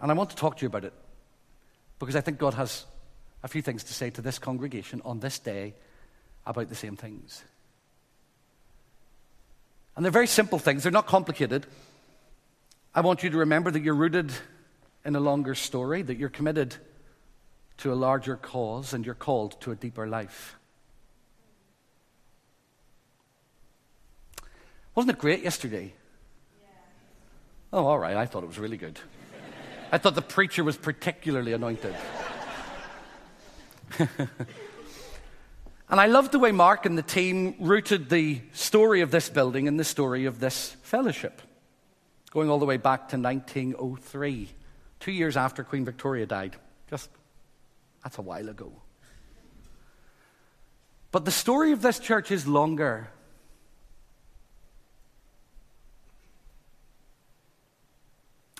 And 0.00 0.10
I 0.10 0.14
want 0.14 0.30
to 0.30 0.36
talk 0.36 0.56
to 0.56 0.62
you 0.62 0.68
about 0.68 0.84
it 0.84 0.94
because 1.98 2.16
I 2.16 2.20
think 2.20 2.38
God 2.38 2.54
has 2.54 2.86
a 3.42 3.48
few 3.48 3.62
things 3.62 3.84
to 3.84 3.94
say 3.94 4.10
to 4.10 4.20
this 4.20 4.38
congregation 4.38 5.00
on 5.04 5.20
this 5.20 5.38
day 5.38 5.74
about 6.46 6.68
the 6.68 6.74
same 6.74 6.96
things. 6.96 7.42
And 9.96 10.04
they're 10.04 10.12
very 10.12 10.26
simple 10.26 10.58
things, 10.58 10.82
they're 10.82 10.92
not 10.92 11.06
complicated. 11.06 11.66
I 12.94 13.02
want 13.02 13.22
you 13.22 13.30
to 13.30 13.38
remember 13.38 13.70
that 13.70 13.82
you're 13.82 13.94
rooted 13.94 14.32
in 15.04 15.14
a 15.14 15.20
longer 15.20 15.54
story, 15.54 16.02
that 16.02 16.16
you're 16.16 16.28
committed 16.28 16.74
to 17.78 17.92
a 17.92 17.94
larger 17.94 18.36
cause, 18.36 18.92
and 18.92 19.06
you're 19.06 19.14
called 19.14 19.60
to 19.62 19.70
a 19.70 19.76
deeper 19.76 20.06
life. 20.06 20.56
Wasn't 24.94 25.10
it 25.10 25.18
great 25.18 25.42
yesterday? 25.42 25.94
Yeah. 26.60 26.66
Oh, 27.72 27.86
all 27.86 27.98
right. 27.98 28.16
I 28.16 28.26
thought 28.26 28.42
it 28.42 28.48
was 28.48 28.58
really 28.58 28.76
good. 28.76 28.98
I 29.92 29.98
thought 29.98 30.14
the 30.14 30.22
preacher 30.22 30.62
was 30.62 30.76
particularly 30.76 31.52
anointed. 31.52 31.94
and 35.88 36.00
I 36.00 36.06
loved 36.06 36.32
the 36.32 36.38
way 36.38 36.52
Mark 36.52 36.86
and 36.86 36.96
the 36.96 37.02
team 37.02 37.54
rooted 37.58 38.08
the 38.08 38.40
story 38.52 39.00
of 39.00 39.10
this 39.10 39.28
building 39.28 39.66
in 39.66 39.76
the 39.76 39.84
story 39.84 40.26
of 40.26 40.40
this 40.40 40.76
fellowship, 40.82 41.42
going 42.30 42.50
all 42.50 42.58
the 42.58 42.66
way 42.66 42.76
back 42.76 43.08
to 43.10 43.18
1903, 43.18 44.48
two 45.00 45.12
years 45.12 45.36
after 45.36 45.64
Queen 45.64 45.84
Victoria 45.84 46.26
died. 46.26 46.56
Just, 46.88 47.10
that's 48.02 48.18
a 48.18 48.22
while 48.22 48.48
ago. 48.48 48.72
But 51.12 51.24
the 51.24 51.32
story 51.32 51.72
of 51.72 51.82
this 51.82 51.98
church 51.98 52.30
is 52.30 52.46
longer. 52.46 53.10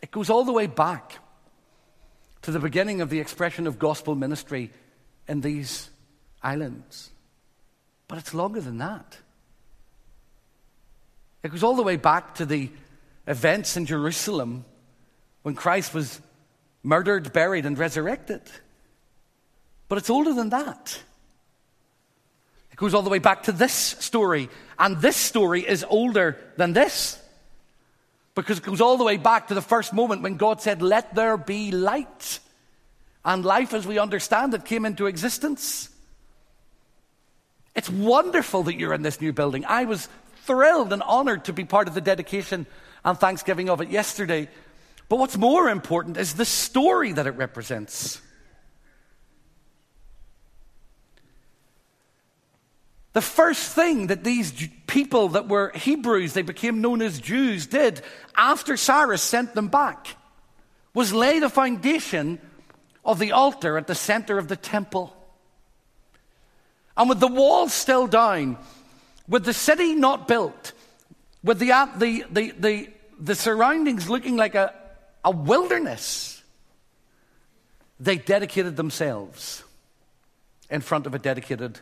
It 0.02 0.10
goes 0.10 0.30
all 0.30 0.44
the 0.44 0.52
way 0.52 0.66
back 0.66 1.18
to 2.42 2.50
the 2.50 2.58
beginning 2.58 3.00
of 3.00 3.10
the 3.10 3.20
expression 3.20 3.66
of 3.66 3.78
gospel 3.78 4.14
ministry 4.14 4.72
in 5.28 5.40
these 5.40 5.90
islands. 6.42 7.10
But 8.08 8.18
it's 8.18 8.34
longer 8.34 8.60
than 8.60 8.78
that. 8.78 9.16
It 11.42 11.50
goes 11.50 11.62
all 11.62 11.76
the 11.76 11.82
way 11.82 11.96
back 11.96 12.34
to 12.36 12.46
the 12.46 12.70
events 13.26 13.76
in 13.76 13.86
Jerusalem 13.86 14.64
when 15.42 15.54
Christ 15.54 15.94
was 15.94 16.20
murdered, 16.82 17.32
buried, 17.32 17.66
and 17.66 17.78
resurrected. 17.78 18.42
But 19.88 19.98
it's 19.98 20.10
older 20.10 20.32
than 20.34 20.50
that. 20.50 21.00
It 22.72 22.76
goes 22.76 22.94
all 22.94 23.02
the 23.02 23.10
way 23.10 23.18
back 23.18 23.44
to 23.44 23.52
this 23.52 23.72
story, 23.72 24.48
and 24.78 25.00
this 25.00 25.16
story 25.16 25.66
is 25.66 25.84
older 25.88 26.36
than 26.56 26.72
this. 26.72 27.22
Because 28.34 28.58
it 28.58 28.64
goes 28.64 28.80
all 28.80 28.96
the 28.96 29.04
way 29.04 29.16
back 29.16 29.48
to 29.48 29.54
the 29.54 29.62
first 29.62 29.92
moment 29.92 30.22
when 30.22 30.36
God 30.36 30.60
said, 30.60 30.82
Let 30.82 31.14
there 31.14 31.36
be 31.36 31.72
light. 31.72 32.38
And 33.24 33.44
life 33.44 33.74
as 33.74 33.86
we 33.86 33.98
understand 33.98 34.54
it 34.54 34.64
came 34.64 34.86
into 34.86 35.06
existence. 35.06 35.90
It's 37.74 37.90
wonderful 37.90 38.64
that 38.64 38.76
you're 38.76 38.94
in 38.94 39.02
this 39.02 39.20
new 39.20 39.32
building. 39.32 39.64
I 39.66 39.84
was 39.84 40.08
thrilled 40.44 40.92
and 40.92 41.02
honored 41.02 41.44
to 41.44 41.52
be 41.52 41.64
part 41.64 41.88
of 41.88 41.94
the 41.94 42.00
dedication 42.00 42.66
and 43.04 43.18
thanksgiving 43.18 43.70
of 43.70 43.80
it 43.80 43.90
yesterday. 43.90 44.48
But 45.08 45.18
what's 45.18 45.36
more 45.36 45.68
important 45.68 46.16
is 46.16 46.34
the 46.34 46.44
story 46.44 47.12
that 47.12 47.26
it 47.26 47.32
represents. 47.32 48.20
The 53.12 53.20
first 53.20 53.72
thing 53.72 54.06
that 54.06 54.22
these 54.22 54.68
people 54.86 55.30
that 55.30 55.48
were 55.48 55.72
Hebrews, 55.74 56.32
they 56.32 56.42
became 56.42 56.80
known 56.80 57.02
as 57.02 57.18
Jews, 57.18 57.66
did 57.66 58.02
after 58.36 58.76
Cyrus 58.76 59.22
sent 59.22 59.54
them 59.54 59.68
back 59.68 60.16
was 60.94 61.12
lay 61.12 61.40
the 61.40 61.48
foundation 61.48 62.38
of 63.04 63.18
the 63.18 63.32
altar 63.32 63.78
at 63.78 63.86
the 63.86 63.94
center 63.94 64.38
of 64.38 64.48
the 64.48 64.56
temple. 64.56 65.16
And 66.96 67.08
with 67.08 67.20
the 67.20 67.28
walls 67.28 67.72
still 67.72 68.06
down, 68.06 68.58
with 69.28 69.44
the 69.44 69.54
city 69.54 69.94
not 69.94 70.28
built, 70.28 70.72
with 71.42 71.58
the, 71.58 71.68
the, 71.96 72.24
the, 72.30 72.50
the, 72.58 72.88
the 73.18 73.34
surroundings 73.34 74.10
looking 74.10 74.36
like 74.36 74.54
a, 74.54 74.74
a 75.24 75.30
wilderness, 75.30 76.42
they 77.98 78.16
dedicated 78.16 78.76
themselves 78.76 79.62
in 80.68 80.80
front 80.80 81.06
of 81.06 81.14
a 81.14 81.18
dedicated 81.18 81.78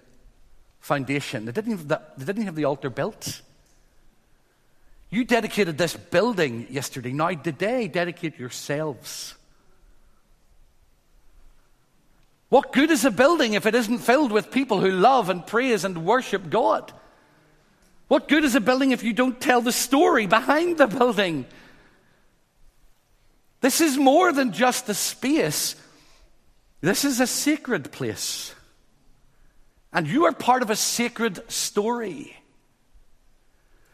foundation. 0.80 1.44
They 1.44 1.52
didn't 1.52 1.72
have 1.72 1.88
the, 1.88 2.00
they 2.16 2.24
didn't 2.24 2.44
have 2.44 2.56
the 2.56 2.64
altar 2.64 2.90
built. 2.90 3.42
You 5.10 5.24
dedicated 5.24 5.78
this 5.78 5.96
building 5.96 6.66
yesterday. 6.70 7.12
Now, 7.12 7.30
today, 7.30 7.88
dedicate 7.88 8.38
yourselves. 8.38 9.34
What 12.48 12.72
good 12.72 12.90
is 12.90 13.04
a 13.04 13.10
building 13.10 13.54
if 13.54 13.66
it 13.66 13.74
isn't 13.74 13.98
filled 13.98 14.32
with 14.32 14.50
people 14.50 14.80
who 14.80 14.90
love 14.90 15.28
and 15.28 15.46
praise 15.46 15.84
and 15.84 16.04
worship 16.04 16.48
God? 16.48 16.92
What 18.08 18.26
good 18.26 18.44
is 18.44 18.54
a 18.54 18.60
building 18.60 18.92
if 18.92 19.02
you 19.02 19.12
don't 19.12 19.38
tell 19.38 19.60
the 19.60 19.72
story 19.72 20.26
behind 20.26 20.78
the 20.78 20.86
building? 20.86 21.44
This 23.60 23.80
is 23.80 23.98
more 23.98 24.32
than 24.32 24.52
just 24.52 24.88
a 24.88 24.94
space, 24.94 25.74
this 26.80 27.04
is 27.04 27.20
a 27.20 27.26
sacred 27.26 27.92
place. 27.92 28.54
And 29.92 30.06
you 30.06 30.26
are 30.26 30.32
part 30.32 30.62
of 30.62 30.70
a 30.70 30.76
sacred 30.76 31.50
story. 31.50 32.36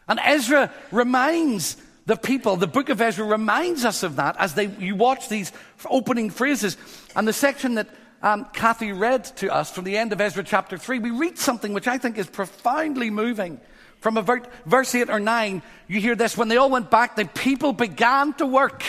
And 0.07 0.19
Ezra 0.23 0.71
reminds 0.91 1.77
the 2.05 2.17
people, 2.17 2.57
the 2.57 2.67
book 2.67 2.89
of 2.89 3.01
Ezra 3.01 3.25
reminds 3.25 3.85
us 3.85 4.03
of 4.03 4.17
that 4.17 4.35
as 4.37 4.53
they, 4.53 4.67
you 4.67 4.95
watch 4.95 5.29
these 5.29 5.51
opening 5.89 6.29
phrases. 6.29 6.77
And 7.15 7.27
the 7.27 7.33
section 7.33 7.75
that 7.75 7.87
um, 8.25 8.45
Kathy 8.53 8.91
read 8.91 9.23
to 9.37 9.53
us 9.53 9.69
from 9.69 9.83
the 9.83 9.95
end 9.95 10.11
of 10.11 10.19
Ezra 10.19 10.43
chapter 10.43 10.79
3, 10.79 10.97
we 10.97 11.11
read 11.11 11.37
something 11.37 11.73
which 11.73 11.87
I 11.87 11.99
think 11.99 12.17
is 12.17 12.25
profoundly 12.25 13.11
moving. 13.11 13.61
From 13.99 14.17
a 14.17 14.41
verse 14.65 14.95
8 14.95 15.11
or 15.11 15.19
9, 15.19 15.61
you 15.87 16.01
hear 16.01 16.15
this 16.15 16.35
when 16.35 16.47
they 16.47 16.57
all 16.57 16.71
went 16.71 16.89
back, 16.89 17.15
the 17.15 17.25
people 17.25 17.71
began 17.71 18.33
to 18.33 18.47
work. 18.47 18.83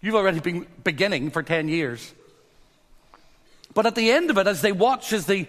You've 0.00 0.14
already 0.14 0.38
been 0.38 0.66
beginning 0.84 1.32
for 1.32 1.42
10 1.42 1.68
years. 1.68 2.14
But 3.74 3.86
at 3.86 3.96
the 3.96 4.12
end 4.12 4.30
of 4.30 4.38
it, 4.38 4.46
as 4.46 4.62
they 4.62 4.70
watch 4.70 5.12
as 5.12 5.26
the 5.26 5.48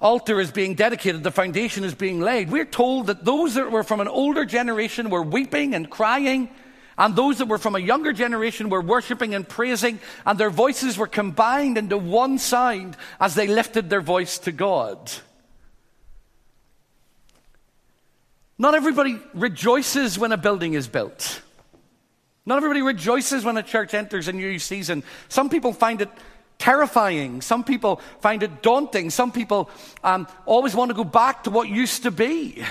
altar 0.00 0.40
is 0.40 0.50
being 0.50 0.74
dedicated, 0.74 1.22
the 1.22 1.30
foundation 1.30 1.84
is 1.84 1.94
being 1.94 2.20
laid, 2.20 2.50
we're 2.50 2.64
told 2.64 3.06
that 3.06 3.24
those 3.24 3.54
that 3.54 3.70
were 3.70 3.84
from 3.84 4.00
an 4.00 4.08
older 4.08 4.44
generation 4.44 5.08
were 5.08 5.22
weeping 5.22 5.72
and 5.72 5.88
crying, 5.88 6.50
and 6.96 7.16
those 7.16 7.38
that 7.38 7.48
were 7.48 7.58
from 7.58 7.74
a 7.74 7.80
younger 7.80 8.12
generation 8.12 8.68
were 8.68 8.80
worshiping 8.80 9.34
and 9.34 9.48
praising, 9.48 9.98
and 10.24 10.38
their 10.38 10.50
voices 10.50 10.96
were 10.96 11.06
combined 11.06 11.78
into 11.78 11.98
one 11.98 12.38
sound 12.38 12.96
as 13.20 13.34
they 13.34 13.46
lifted 13.46 13.90
their 13.90 14.00
voice 14.00 14.38
to 14.40 14.52
God. 14.52 15.12
Not 18.56 18.74
everybody 18.74 19.18
rejoices 19.34 20.18
when 20.18 20.30
a 20.32 20.36
building 20.36 20.74
is 20.74 20.86
built. 20.86 21.42
Not 22.46 22.58
everybody 22.58 22.82
rejoices 22.82 23.44
when 23.44 23.56
a 23.56 23.62
church 23.62 23.94
enters 23.94 24.28
a 24.28 24.32
new 24.32 24.58
season. 24.58 25.02
Some 25.28 25.48
people 25.48 25.72
find 25.72 26.00
it 26.00 26.10
terrifying. 26.58 27.40
Some 27.40 27.64
people 27.64 28.00
find 28.20 28.42
it 28.42 28.62
daunting. 28.62 29.10
Some 29.10 29.32
people 29.32 29.70
um, 30.04 30.28
always 30.46 30.74
want 30.74 30.90
to 30.90 30.94
go 30.94 31.04
back 31.04 31.44
to 31.44 31.50
what 31.50 31.68
used 31.68 32.04
to 32.04 32.10
be. 32.10 32.62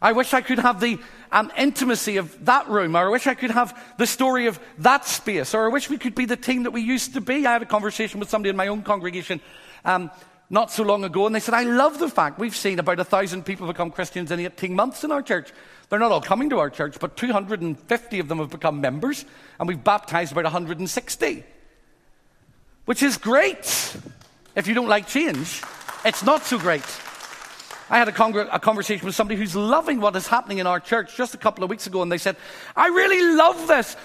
I 0.00 0.12
wish 0.12 0.34
I 0.34 0.40
could 0.40 0.58
have 0.58 0.80
the 0.80 0.98
um, 1.32 1.50
intimacy 1.56 2.18
of 2.18 2.44
that 2.44 2.68
room, 2.68 2.96
or 2.96 3.06
I 3.06 3.10
wish 3.10 3.26
I 3.26 3.34
could 3.34 3.50
have 3.50 3.78
the 3.98 4.06
story 4.06 4.46
of 4.46 4.60
that 4.78 5.06
space, 5.06 5.54
or 5.54 5.64
I 5.64 5.68
wish 5.68 5.88
we 5.88 5.98
could 5.98 6.14
be 6.14 6.26
the 6.26 6.36
team 6.36 6.64
that 6.64 6.70
we 6.70 6.82
used 6.82 7.14
to 7.14 7.20
be. 7.20 7.46
I 7.46 7.52
had 7.52 7.62
a 7.62 7.66
conversation 7.66 8.20
with 8.20 8.28
somebody 8.28 8.50
in 8.50 8.56
my 8.56 8.68
own 8.68 8.82
congregation 8.82 9.40
um, 9.84 10.10
not 10.50 10.70
so 10.70 10.82
long 10.82 11.02
ago, 11.04 11.26
and 11.26 11.34
they 11.34 11.40
said, 11.40 11.54
I 11.54 11.62
love 11.62 11.98
the 11.98 12.08
fact 12.08 12.38
we've 12.38 12.54
seen 12.54 12.78
about 12.78 13.00
a 13.00 13.04
thousand 13.04 13.44
people 13.44 13.66
become 13.66 13.90
Christians 13.90 14.30
in 14.30 14.40
18 14.40 14.74
months 14.74 15.02
in 15.02 15.10
our 15.10 15.22
church. 15.22 15.52
They're 15.88 15.98
not 15.98 16.12
all 16.12 16.20
coming 16.20 16.50
to 16.50 16.58
our 16.58 16.70
church, 16.70 16.98
but 17.00 17.16
250 17.16 18.18
of 18.18 18.28
them 18.28 18.38
have 18.38 18.50
become 18.50 18.80
members, 18.80 19.24
and 19.58 19.66
we've 19.66 19.82
baptized 19.82 20.32
about 20.32 20.44
160 20.44 21.44
which 22.86 23.02
is 23.02 23.18
great. 23.18 23.96
If 24.54 24.66
you 24.66 24.74
don't 24.74 24.88
like 24.88 25.06
change, 25.06 25.62
it's 26.04 26.22
not 26.22 26.44
so 26.44 26.58
great. 26.58 26.84
I 27.88 27.98
had 27.98 28.08
a, 28.08 28.54
a, 28.54 28.58
conversation 28.58 29.06
with 29.06 29.14
somebody 29.14 29.38
who's 29.38 29.54
loving 29.54 30.00
what 30.00 30.16
is 30.16 30.26
happening 30.26 30.58
in 30.58 30.66
our 30.66 30.80
church 30.80 31.16
just 31.16 31.34
a 31.34 31.38
couple 31.38 31.62
of 31.62 31.70
weeks 31.70 31.86
ago, 31.86 32.02
and 32.02 32.10
they 32.10 32.18
said, 32.18 32.36
I 32.74 32.88
really 32.88 33.36
love 33.36 33.68
this, 33.68 33.96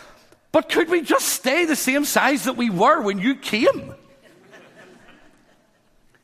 but 0.51 0.69
could 0.69 0.89
we 0.89 1.01
just 1.01 1.27
stay 1.27 1.65
the 1.65 1.75
same 1.75 2.05
size 2.05 2.43
that 2.43 2.57
we 2.57 2.69
were 2.69 3.01
when 3.01 3.17
you 3.17 3.35
came? 3.35 3.95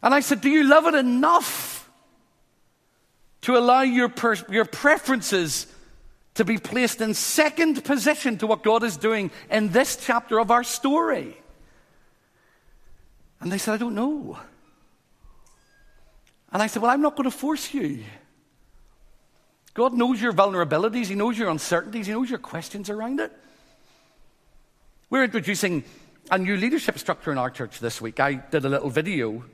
and 0.03 0.13
I 0.13 0.19
said, 0.19 0.41
Do 0.41 0.49
you 0.49 0.65
love 0.65 0.85
it 0.85 0.93
enough 0.93 1.89
to 3.41 3.57
allow 3.57 3.81
your, 3.81 4.09
per- 4.09 4.35
your 4.49 4.65
preferences 4.65 5.65
to 6.35 6.45
be 6.45 6.59
placed 6.59 7.01
in 7.01 7.15
second 7.15 7.83
position 7.83 8.37
to 8.37 8.45
what 8.45 8.61
God 8.61 8.83
is 8.83 8.97
doing 8.97 9.31
in 9.49 9.69
this 9.69 9.97
chapter 9.97 10.39
of 10.39 10.51
our 10.51 10.63
story? 10.63 11.41
And 13.39 13.51
they 13.51 13.57
said, 13.57 13.73
I 13.73 13.77
don't 13.77 13.95
know. 13.95 14.37
And 16.51 16.61
I 16.61 16.67
said, 16.67 16.81
Well, 16.81 16.91
I'm 16.91 17.01
not 17.01 17.15
going 17.15 17.29
to 17.29 17.35
force 17.35 17.73
you. 17.73 18.03
God 19.73 19.93
knows 19.93 20.21
your 20.21 20.33
vulnerabilities, 20.33 21.07
He 21.07 21.15
knows 21.15 21.37
your 21.37 21.49
uncertainties, 21.49 22.07
He 22.07 22.13
knows 22.13 22.29
your 22.29 22.39
questions 22.39 22.89
around 22.89 23.19
it. 23.19 23.31
We're 25.09 25.23
introducing 25.23 25.83
a 26.31 26.37
new 26.37 26.57
leadership 26.57 26.99
structure 26.99 27.31
in 27.31 27.37
our 27.37 27.49
church 27.49 27.79
this 27.79 28.01
week. 28.01 28.19
I 28.19 28.33
did 28.33 28.65
a 28.65 28.69
little 28.69 28.89
video 28.89 29.45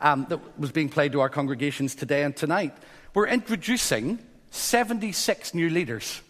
um, 0.00 0.26
that 0.28 0.58
was 0.58 0.72
being 0.72 0.88
played 0.88 1.12
to 1.12 1.20
our 1.20 1.28
congregations 1.28 1.94
today 1.94 2.24
and 2.24 2.36
tonight. 2.36 2.74
We're 3.14 3.28
introducing 3.28 4.18
76 4.50 5.54
new 5.54 5.70
leaders. 5.70 6.20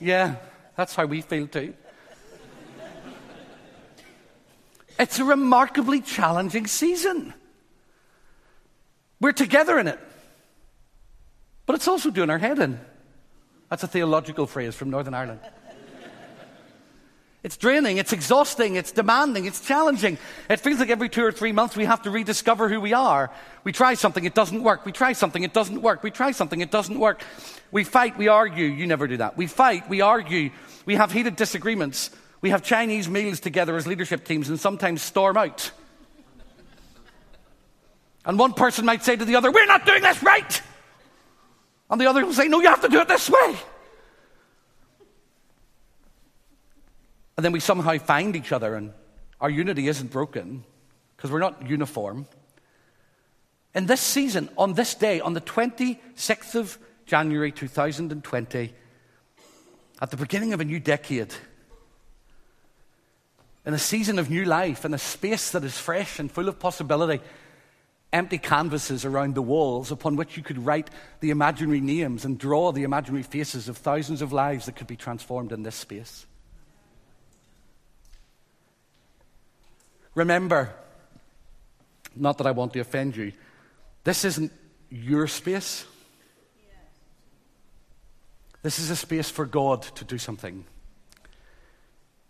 Yeah, 0.00 0.36
that's 0.76 0.94
how 0.94 1.06
we 1.06 1.22
feel 1.22 1.48
too. 1.48 1.74
It's 4.98 5.18
a 5.18 5.24
remarkably 5.24 6.00
challenging 6.00 6.66
season. 6.66 7.34
We're 9.20 9.32
together 9.32 9.78
in 9.78 9.88
it. 9.88 9.98
But 11.64 11.76
it's 11.76 11.88
also 11.88 12.10
doing 12.10 12.30
our 12.30 12.38
head 12.38 12.58
in. 12.58 12.80
That's 13.68 13.82
a 13.82 13.88
theological 13.88 14.46
phrase 14.46 14.74
from 14.74 14.90
Northern 14.90 15.14
Ireland. 15.14 15.40
It's 17.42 17.56
draining, 17.56 17.98
it's 17.98 18.12
exhausting, 18.12 18.74
it's 18.74 18.90
demanding, 18.90 19.44
it's 19.44 19.60
challenging. 19.60 20.18
It 20.50 20.58
feels 20.58 20.80
like 20.80 20.90
every 20.90 21.08
two 21.08 21.24
or 21.24 21.30
three 21.30 21.52
months 21.52 21.76
we 21.76 21.84
have 21.84 22.02
to 22.02 22.10
rediscover 22.10 22.68
who 22.68 22.80
we 22.80 22.92
are. 22.92 23.30
We 23.62 23.70
try 23.70 23.94
something, 23.94 24.24
it 24.24 24.34
doesn't 24.34 24.64
work. 24.64 24.84
We 24.84 24.90
try 24.90 25.12
something, 25.12 25.44
it 25.44 25.52
doesn't 25.52 25.80
work. 25.80 26.02
We 26.02 26.10
try 26.10 26.32
something, 26.32 26.60
it 26.60 26.72
doesn't 26.72 26.98
work. 26.98 27.22
We 27.70 27.84
fight, 27.84 28.18
we 28.18 28.26
argue. 28.26 28.66
You 28.66 28.88
never 28.88 29.06
do 29.06 29.18
that. 29.18 29.36
We 29.36 29.46
fight, 29.46 29.88
we 29.88 30.00
argue. 30.00 30.50
We 30.86 30.96
have 30.96 31.12
heated 31.12 31.36
disagreements 31.36 32.10
We 32.40 32.50
have 32.50 32.62
Chinese 32.62 33.08
meals 33.08 33.40
together 33.40 33.76
as 33.76 33.86
leadership 33.86 34.24
teams 34.24 34.48
and 34.48 34.60
sometimes 34.60 35.02
storm 35.02 35.36
out. 35.36 35.70
And 38.26 38.38
one 38.40 38.54
person 38.54 38.84
might 38.84 39.04
say 39.04 39.14
to 39.14 39.24
the 39.24 39.36
other, 39.36 39.52
We're 39.52 39.66
not 39.66 39.86
doing 39.86 40.02
this 40.02 40.22
right. 40.22 40.60
And 41.88 42.00
the 42.00 42.06
other 42.06 42.26
will 42.26 42.32
say, 42.32 42.48
No, 42.48 42.60
you 42.60 42.68
have 42.68 42.82
to 42.82 42.88
do 42.88 43.00
it 43.00 43.08
this 43.08 43.30
way. 43.30 43.56
And 47.36 47.44
then 47.44 47.52
we 47.52 47.60
somehow 47.60 47.96
find 47.98 48.34
each 48.34 48.50
other, 48.50 48.74
and 48.74 48.92
our 49.40 49.50
unity 49.50 49.86
isn't 49.86 50.10
broken 50.10 50.64
because 51.16 51.30
we're 51.30 51.38
not 51.38 51.68
uniform. 51.68 52.26
In 53.74 53.86
this 53.86 54.00
season, 54.00 54.48
on 54.58 54.72
this 54.72 54.94
day, 54.94 55.20
on 55.20 55.34
the 55.34 55.40
26th 55.40 56.54
of 56.54 56.78
January 57.04 57.52
2020, 57.52 58.74
at 60.00 60.10
the 60.10 60.16
beginning 60.16 60.52
of 60.52 60.60
a 60.60 60.64
new 60.64 60.80
decade, 60.80 61.32
in 63.66 63.74
a 63.74 63.78
season 63.78 64.18
of 64.18 64.30
new 64.30 64.44
life, 64.44 64.84
in 64.84 64.94
a 64.94 64.98
space 64.98 65.50
that 65.50 65.62
is 65.62 65.78
fresh 65.78 66.18
and 66.18 66.32
full 66.32 66.48
of 66.48 66.58
possibility, 66.58 67.22
empty 68.16 68.38
canvases 68.38 69.04
around 69.04 69.34
the 69.34 69.42
walls 69.42 69.92
upon 69.92 70.16
which 70.16 70.36
you 70.38 70.42
could 70.42 70.64
write 70.64 70.88
the 71.20 71.30
imaginary 71.30 71.82
names 71.82 72.24
and 72.24 72.38
draw 72.38 72.72
the 72.72 72.82
imaginary 72.82 73.22
faces 73.22 73.68
of 73.68 73.76
thousands 73.76 74.22
of 74.22 74.32
lives 74.32 74.66
that 74.66 74.74
could 74.74 74.86
be 74.86 74.96
transformed 74.96 75.52
in 75.52 75.62
this 75.62 75.74
space. 75.74 76.24
Remember, 80.14 80.74
not 82.14 82.38
that 82.38 82.46
I 82.46 82.52
want 82.52 82.72
to 82.72 82.80
offend 82.80 83.16
you, 83.16 83.32
this 84.04 84.24
isn't 84.24 84.50
your 84.88 85.26
space. 85.26 85.84
This 88.62 88.78
is 88.78 88.88
a 88.88 88.96
space 88.96 89.28
for 89.28 89.44
God 89.44 89.82
to 89.82 90.04
do 90.04 90.16
something. 90.16 90.64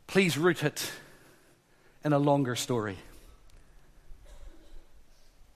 Please 0.08 0.36
root 0.36 0.64
it 0.64 0.90
in 2.04 2.12
a 2.12 2.18
longer 2.18 2.56
story. 2.56 2.98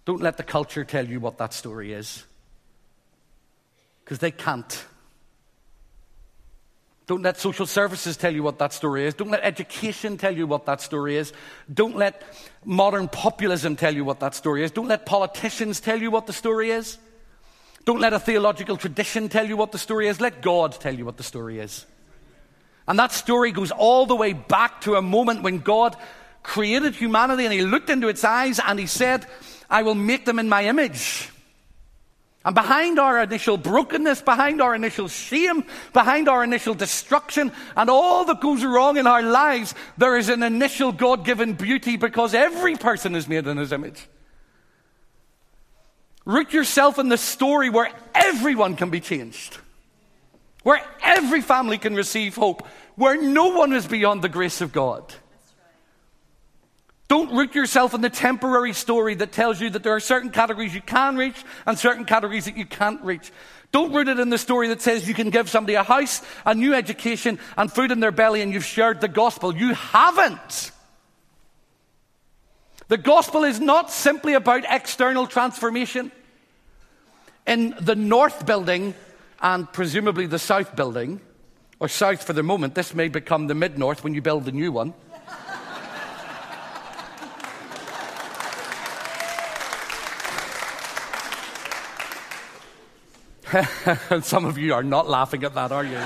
Don't 0.05 0.21
let 0.21 0.37
the 0.37 0.43
culture 0.43 0.85
tell 0.85 1.07
you 1.07 1.21
what 1.21 1.39
that 1.39 1.53
story 1.53 1.93
is, 1.93 2.25
because 4.05 4.19
they 4.19 4.31
can't. 4.31 4.85
Don't 7.07 7.23
let 7.23 7.39
social 7.39 7.67
services 7.67 8.17
tell 8.17 8.33
you 8.33 8.45
what 8.45 8.61
that 8.61 8.73
story 8.73 9.05
is. 9.05 9.15
Don't 9.15 9.31
let 9.31 9.41
education 9.43 10.17
tell 10.17 10.37
you 10.37 10.47
what 10.47 10.67
that 10.67 10.81
story 10.81 11.17
is. 11.17 11.33
Don't 11.73 11.97
let 11.97 12.23
modern 12.65 13.09
populism 13.09 13.75
tell 13.75 13.93
you 13.93 14.05
what 14.05 14.21
that 14.21 14.35
story 14.37 14.63
is. 14.63 14.71
Don't 14.71 14.87
let 14.87 15.07
politicians 15.07 15.81
tell 15.81 16.01
you 16.01 16.13
what 16.13 16.29
the 16.29 16.33
story 16.33 16.71
is. 16.71 16.99
Don't 17.85 17.99
let 17.99 18.13
a 18.13 18.21
theological 18.21 18.77
tradition 18.77 19.29
tell 19.29 19.45
you 19.45 19.57
what 19.57 19.73
the 19.73 19.79
story 19.79 20.07
is. 20.07 20.21
Let 20.21 20.41
God 20.41 20.73
tell 20.73 20.95
you 20.95 21.05
what 21.05 21.17
the 21.17 21.25
story 21.25 21.59
is. 21.59 21.85
And 22.87 22.97
that 22.99 23.11
story 23.11 23.51
goes 23.51 23.73
all 23.73 24.07
the 24.07 24.15
way 24.15 24.33
back 24.33 24.83
to 24.83 24.95
a 24.95 25.03
moment 25.03 25.43
when 25.43 25.59
God 25.59 25.97
created 26.45 26.95
humanity 26.95 27.45
and 27.45 27.53
He 27.53 27.63
looked 27.63 27.91
into 27.91 28.07
its 28.07 28.23
eyes 28.23 28.61
and 28.61 28.79
He 28.79 28.87
said, 28.87 29.27
I 29.71 29.83
will 29.83 29.95
make 29.95 30.25
them 30.25 30.39
in 30.39 30.49
my 30.49 30.65
image. 30.65 31.31
And 32.45 32.55
behind 32.55 32.99
our 32.99 33.23
initial 33.23 33.59
brokenness, 33.59 34.23
behind 34.23 34.63
our 34.63 34.75
initial 34.75 35.09
shame, 35.09 35.65
behind 35.93 36.27
our 36.27 36.43
initial 36.43 36.73
destruction, 36.73 37.53
and 37.77 37.91
all 37.91 38.25
that 38.25 38.41
goes 38.41 38.65
wrong 38.65 38.97
in 38.97 39.07
our 39.07 39.23
lives, 39.23 39.75
there 39.99 40.17
is 40.17 40.31
an 40.31 40.43
initial 40.43 40.91
God 40.91 41.27
given 41.27 41.53
beauty 41.53 41.99
because 41.99 42.33
every 42.33 42.77
person 42.77 43.15
is 43.15 43.29
made 43.29 43.47
in 43.47 43.59
His 43.59 43.73
image. 43.73 44.09
Root 46.25 46.53
yourself 46.55 46.99
in 46.99 47.11
the 47.11 47.19
story 47.19 47.69
where 47.69 47.91
everyone 48.15 48.75
can 48.75 48.89
be 48.89 49.01
changed, 49.01 49.59
where 50.63 50.81
every 51.03 51.43
family 51.43 51.77
can 51.77 51.95
receive 51.95 52.37
hope, 52.37 52.67
where 52.97 53.21
no 53.21 53.49
one 53.49 53.75
is 53.75 53.87
beyond 53.87 54.23
the 54.23 54.29
grace 54.31 54.63
of 54.63 54.73
God. 54.73 55.15
Don't 57.11 57.33
root 57.33 57.57
yourself 57.57 57.93
in 57.93 58.03
the 58.03 58.09
temporary 58.09 58.73
story 58.73 59.17
that 59.17 59.33
tells 59.33 59.61
you 59.61 59.69
that 59.71 59.83
there 59.83 59.97
are 59.97 59.99
certain 59.99 60.31
categories 60.31 60.73
you 60.73 60.81
can 60.81 61.17
reach 61.17 61.35
and 61.67 61.77
certain 61.77 62.05
categories 62.05 62.45
that 62.45 62.57
you 62.57 62.65
can't 62.65 63.03
reach. 63.03 63.33
Don't 63.73 63.93
root 63.93 64.07
it 64.07 64.21
in 64.21 64.31
the 64.31 64.39
story 64.39 64.69
that 64.69 64.81
says 64.81 65.09
you 65.09 65.15
can 65.15 65.31
give 65.31 65.51
somebody 65.51 65.75
a 65.75 65.83
house, 65.83 66.23
a 66.47 66.55
new 66.55 66.73
education, 66.73 67.41
and 67.57 67.73
food 67.73 67.91
in 67.91 67.99
their 67.99 68.13
belly 68.13 68.43
and 68.43 68.53
you've 68.53 68.65
shared 68.65 69.01
the 69.01 69.09
gospel. 69.09 69.57
You 69.57 69.75
haven't. 69.75 70.71
The 72.87 72.97
gospel 72.97 73.43
is 73.43 73.59
not 73.59 73.91
simply 73.91 74.35
about 74.35 74.63
external 74.69 75.27
transformation. 75.27 76.13
In 77.45 77.75
the 77.81 77.97
north 77.97 78.47
building 78.47 78.95
and 79.43 79.67
presumably 79.73 80.27
the 80.27 80.39
south 80.39 80.77
building, 80.77 81.21
or 81.81 81.89
south 81.89 82.23
for 82.23 82.35
the 82.35 82.45
moment, 82.45 82.77
this 82.77 82.95
may 82.95 83.09
become 83.09 83.49
the 83.49 83.57
mid 83.57 83.81
north 83.81 84.05
when 84.05 84.15
you 84.15 84.23
build 84.23 84.45
the 84.45 84.53
new 84.53 84.71
one. 84.71 84.95
some 94.23 94.45
of 94.45 94.59
you 94.59 94.75
are 94.75 94.83
not 94.83 95.09
laughing 95.09 95.45
at 95.45 95.55
that, 95.55 95.73
are 95.73 95.85
you? 95.85 95.99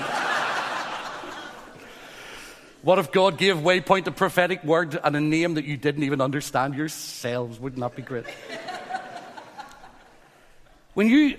what 2.82 2.98
if 2.98 3.12
God 3.12 3.38
gave 3.38 3.56
Waypoint 3.56 4.06
a 4.06 4.10
prophetic 4.10 4.64
word 4.64 4.98
and 5.02 5.16
a 5.16 5.20
name 5.20 5.54
that 5.54 5.64
you 5.64 5.76
didn't 5.76 6.04
even 6.04 6.20
understand 6.20 6.74
yourselves? 6.74 7.58
Wouldn't 7.60 7.80
that 7.80 7.96
be 7.96 8.02
great? 8.02 8.24
when 10.94 11.08
you 11.08 11.36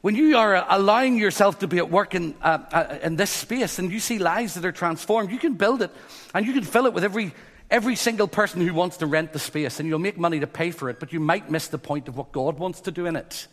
when 0.00 0.14
you 0.14 0.36
are 0.36 0.64
allowing 0.68 1.18
yourself 1.18 1.58
to 1.58 1.66
be 1.66 1.78
at 1.78 1.90
work 1.90 2.14
in, 2.14 2.34
uh, 2.40 2.58
uh, 2.72 2.98
in 3.02 3.16
this 3.16 3.30
space 3.30 3.80
and 3.80 3.90
you 3.90 3.98
see 3.98 4.20
lives 4.20 4.54
that 4.54 4.64
are 4.64 4.72
transformed, 4.72 5.32
you 5.32 5.38
can 5.38 5.54
build 5.54 5.82
it 5.82 5.90
and 6.34 6.46
you 6.46 6.52
can 6.52 6.62
fill 6.62 6.86
it 6.86 6.94
with 6.94 7.02
every, 7.02 7.34
every 7.68 7.96
single 7.96 8.28
person 8.28 8.64
who 8.64 8.72
wants 8.72 8.98
to 8.98 9.06
rent 9.06 9.32
the 9.32 9.40
space 9.40 9.80
and 9.80 9.88
you'll 9.88 9.98
make 9.98 10.16
money 10.16 10.38
to 10.38 10.46
pay 10.46 10.70
for 10.70 10.88
it, 10.88 11.00
but 11.00 11.12
you 11.12 11.18
might 11.18 11.50
miss 11.50 11.66
the 11.66 11.78
point 11.78 12.06
of 12.06 12.16
what 12.16 12.30
God 12.30 12.60
wants 12.60 12.82
to 12.82 12.92
do 12.92 13.06
in 13.06 13.16
it. 13.16 13.48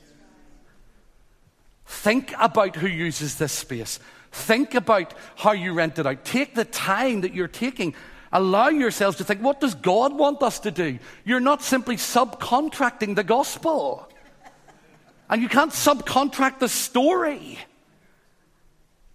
Think 1.85 2.33
about 2.39 2.75
who 2.75 2.87
uses 2.87 3.35
this 3.35 3.53
space. 3.53 3.99
Think 4.31 4.73
about 4.73 5.13
how 5.35 5.53
you 5.53 5.73
rent 5.73 5.99
it 5.99 6.05
out. 6.05 6.25
Take 6.25 6.55
the 6.55 6.65
time 6.65 7.21
that 7.21 7.33
you're 7.33 7.47
taking. 7.47 7.95
Allow 8.31 8.69
yourselves 8.69 9.17
to 9.17 9.23
think, 9.23 9.41
what 9.41 9.61
does 9.61 9.75
God 9.75 10.13
want 10.13 10.41
us 10.41 10.59
to 10.61 10.71
do? 10.71 10.99
You're 11.23 11.39
not 11.39 11.61
simply 11.61 11.95
subcontracting 11.95 13.15
the 13.15 13.23
gospel. 13.23 14.09
And 15.29 15.41
you 15.41 15.47
can't 15.47 15.71
subcontract 15.71 16.59
the 16.59 16.69
story. 16.69 17.59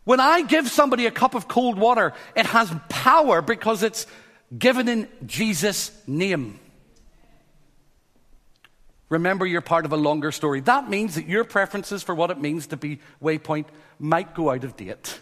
When 0.05 0.21
I 0.21 0.43
give 0.43 0.69
somebody 0.69 1.07
a 1.07 1.11
cup 1.11 1.35
of 1.35 1.49
cold 1.49 1.79
water, 1.79 2.15
it 2.35 2.47
has 2.47 2.73
power 2.89 3.43
because 3.43 3.83
it's 3.83 4.07
given 4.57 4.89
in 4.89 5.09
Jesus' 5.27 5.93
name. 6.07 6.59
Remember, 9.11 9.45
you're 9.45 9.61
part 9.61 9.85
of 9.85 9.93
a 9.93 9.97
longer 9.97 10.31
story. 10.31 10.61
That 10.61 10.89
means 10.89 11.17
that 11.17 11.27
your 11.27 11.43
preferences 11.43 12.03
for 12.03 12.15
what 12.15 12.31
it 12.31 12.41
means 12.41 12.69
to 12.69 12.77
be 12.77 13.01
Waypoint 13.21 13.67
might 13.99 14.35
go 14.35 14.51
out 14.51 14.63
of 14.63 14.77
date. 14.77 15.21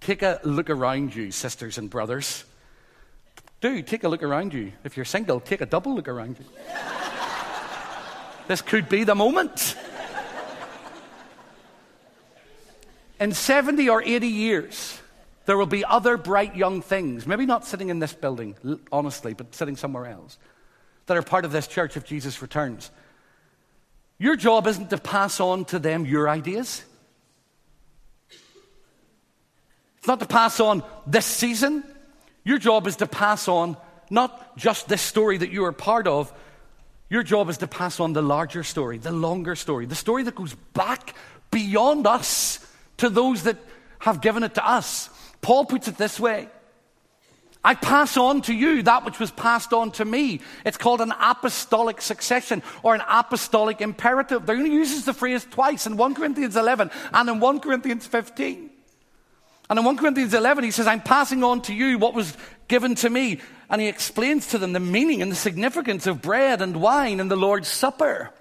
Take 0.00 0.22
a 0.22 0.40
look 0.44 0.70
around 0.70 1.16
you, 1.16 1.32
sisters 1.32 1.78
and 1.78 1.90
brothers. 1.90 2.44
Do 3.60 3.82
take 3.82 4.04
a 4.04 4.08
look 4.08 4.22
around 4.22 4.54
you. 4.54 4.72
If 4.84 4.96
you're 4.96 5.04
single, 5.04 5.40
take 5.40 5.60
a 5.60 5.66
double 5.66 5.96
look 5.96 6.06
around 6.06 6.38
you. 6.38 6.44
this 8.46 8.62
could 8.62 8.88
be 8.88 9.02
the 9.02 9.16
moment. 9.16 9.76
In 13.18 13.32
70 13.32 13.88
or 13.88 14.00
80 14.00 14.28
years, 14.28 15.00
there 15.46 15.56
will 15.56 15.66
be 15.66 15.84
other 15.84 16.16
bright 16.16 16.54
young 16.54 16.82
things, 16.82 17.26
maybe 17.26 17.46
not 17.46 17.64
sitting 17.64 17.88
in 17.88 17.98
this 17.98 18.12
building, 18.12 18.54
honestly, 18.92 19.34
but 19.34 19.54
sitting 19.56 19.74
somewhere 19.74 20.06
else 20.06 20.38
that 21.06 21.16
are 21.16 21.22
part 21.22 21.44
of 21.44 21.52
this 21.52 21.66
church 21.66 21.96
if 21.96 22.04
Jesus 22.04 22.42
returns. 22.42 22.90
Your 24.18 24.36
job 24.36 24.66
isn't 24.66 24.90
to 24.90 24.98
pass 24.98 25.40
on 25.40 25.64
to 25.66 25.78
them 25.78 26.06
your 26.06 26.28
ideas. 26.28 26.82
It's 29.98 30.06
not 30.06 30.20
to 30.20 30.26
pass 30.26 30.60
on 30.60 30.82
this 31.06 31.26
season. 31.26 31.84
Your 32.44 32.58
job 32.58 32.86
is 32.86 32.96
to 32.96 33.06
pass 33.06 33.48
on 33.48 33.76
not 34.08 34.56
just 34.56 34.88
this 34.88 35.02
story 35.02 35.38
that 35.38 35.50
you 35.50 35.64
are 35.64 35.72
part 35.72 36.06
of. 36.06 36.32
Your 37.08 37.22
job 37.22 37.48
is 37.48 37.58
to 37.58 37.66
pass 37.66 38.00
on 38.00 38.12
the 38.12 38.22
larger 38.22 38.62
story, 38.62 38.98
the 38.98 39.12
longer 39.12 39.54
story, 39.54 39.86
the 39.86 39.94
story 39.94 40.22
that 40.24 40.34
goes 40.34 40.54
back 40.72 41.14
beyond 41.50 42.06
us 42.06 42.64
to 42.98 43.10
those 43.10 43.44
that 43.44 43.58
have 43.98 44.20
given 44.20 44.42
it 44.42 44.54
to 44.54 44.66
us. 44.66 45.10
Paul 45.40 45.64
puts 45.64 45.88
it 45.88 45.96
this 45.96 46.18
way 46.18 46.48
I 47.66 47.74
pass 47.74 48.16
on 48.16 48.42
to 48.42 48.54
you 48.54 48.84
that 48.84 49.04
which 49.04 49.18
was 49.18 49.32
passed 49.32 49.72
on 49.72 49.90
to 49.92 50.04
me. 50.04 50.40
It's 50.64 50.76
called 50.76 51.00
an 51.00 51.12
apostolic 51.20 52.00
succession 52.00 52.62
or 52.84 52.94
an 52.94 53.02
apostolic 53.08 53.80
imperative. 53.80 54.46
There 54.46 54.54
only 54.54 54.70
uses 54.70 55.04
the 55.04 55.12
phrase 55.12 55.44
twice 55.50 55.84
in 55.84 55.96
1 55.96 56.14
Corinthians 56.14 56.54
11 56.54 56.92
and 57.12 57.28
in 57.28 57.40
1 57.40 57.58
Corinthians 57.58 58.06
15. 58.06 58.70
And 59.68 59.78
in 59.80 59.84
1 59.84 59.96
Corinthians 59.96 60.32
11, 60.32 60.62
he 60.62 60.70
says, 60.70 60.86
I'm 60.86 61.00
passing 61.00 61.42
on 61.42 61.60
to 61.62 61.74
you 61.74 61.98
what 61.98 62.14
was 62.14 62.36
given 62.68 62.94
to 62.94 63.10
me. 63.10 63.40
And 63.68 63.80
he 63.80 63.88
explains 63.88 64.46
to 64.50 64.58
them 64.58 64.72
the 64.72 64.78
meaning 64.78 65.20
and 65.20 65.32
the 65.32 65.36
significance 65.36 66.06
of 66.06 66.22
bread 66.22 66.62
and 66.62 66.80
wine 66.80 67.18
and 67.18 67.28
the 67.28 67.34
Lord's 67.34 67.66
Supper. 67.66 68.32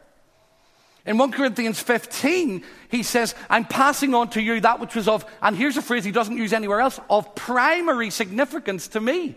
In 1.05 1.19
1 1.19 1.31
Corinthians 1.31 1.79
15, 1.79 2.63
he 2.89 3.03
says, 3.03 3.35
I'm 3.49 3.65
passing 3.65 4.15
on 4.15 4.29
to 4.31 4.41
you 4.41 4.59
that 4.61 4.79
which 4.79 4.95
was 4.95 5.07
of, 5.07 5.23
and 5.41 5.55
here's 5.55 5.77
a 5.77 5.81
phrase 5.81 6.03
he 6.03 6.11
doesn't 6.11 6.37
use 6.37 6.51
anywhere 6.51 6.79
else, 6.79 6.99
of 7.09 7.35
primary 7.35 8.09
significance 8.09 8.87
to 8.89 9.01
me. 9.01 9.35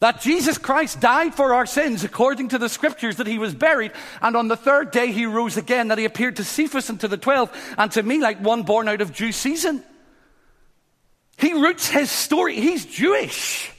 That 0.00 0.20
Jesus 0.20 0.58
Christ 0.58 1.00
died 1.00 1.34
for 1.34 1.54
our 1.54 1.64
sins 1.64 2.04
according 2.04 2.48
to 2.48 2.58
the 2.58 2.68
scriptures, 2.68 3.16
that 3.16 3.26
he 3.26 3.38
was 3.38 3.54
buried, 3.54 3.92
and 4.20 4.36
on 4.36 4.48
the 4.48 4.56
third 4.56 4.90
day 4.90 5.12
he 5.12 5.24
rose 5.24 5.56
again, 5.56 5.88
that 5.88 5.96
he 5.96 6.04
appeared 6.04 6.36
to 6.36 6.44
Cephas 6.44 6.90
and 6.90 7.00
to 7.00 7.08
the 7.08 7.16
twelve, 7.16 7.50
and 7.78 7.90
to 7.92 8.02
me 8.02 8.20
like 8.20 8.38
one 8.40 8.64
born 8.64 8.86
out 8.86 9.00
of 9.00 9.14
due 9.14 9.32
season. 9.32 9.82
He 11.38 11.54
roots 11.54 11.88
his 11.88 12.10
story, 12.10 12.56
he's 12.56 12.84
Jewish. 12.84 13.70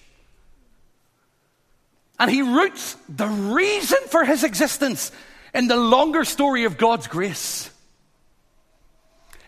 And 2.18 2.32
he 2.32 2.42
roots 2.42 2.96
the 3.08 3.28
reason 3.28 4.00
for 4.08 4.26
his 4.26 4.44
existence 4.44 5.12
in 5.56 5.68
the 5.68 5.78
longer 5.78 6.26
story 6.26 6.66
of 6.66 6.78
God's 6.78 7.08
grace. 7.08 7.72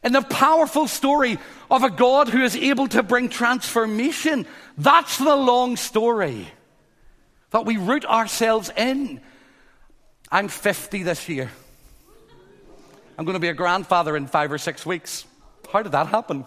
In 0.04 0.14
the 0.14 0.22
powerful 0.22 0.88
story 0.88 1.38
of 1.70 1.84
a 1.84 1.90
God 1.90 2.30
who 2.30 2.44
is 2.44 2.56
able 2.56 2.88
to 2.88 3.04
bring 3.04 3.28
transformation. 3.28 4.48
That's 4.78 5.18
the 5.18 5.36
long 5.36 5.76
story 5.76 6.48
that 7.52 7.66
we 7.66 7.76
root 7.76 8.06
ourselves 8.06 8.72
in. 8.78 9.20
I'm 10.32 10.48
50 10.48 11.04
this 11.04 11.28
year. 11.28 11.52
I'm 13.18 13.26
going 13.26 13.34
to 13.34 13.40
be 13.40 13.50
a 13.50 13.54
grandfather 13.54 14.16
in 14.16 14.28
five 14.28 14.52
or 14.52 14.58
six 14.58 14.86
weeks. 14.86 15.26
How 15.74 15.84
did 15.84 15.92
that 15.92 16.08
happen? 16.08 16.46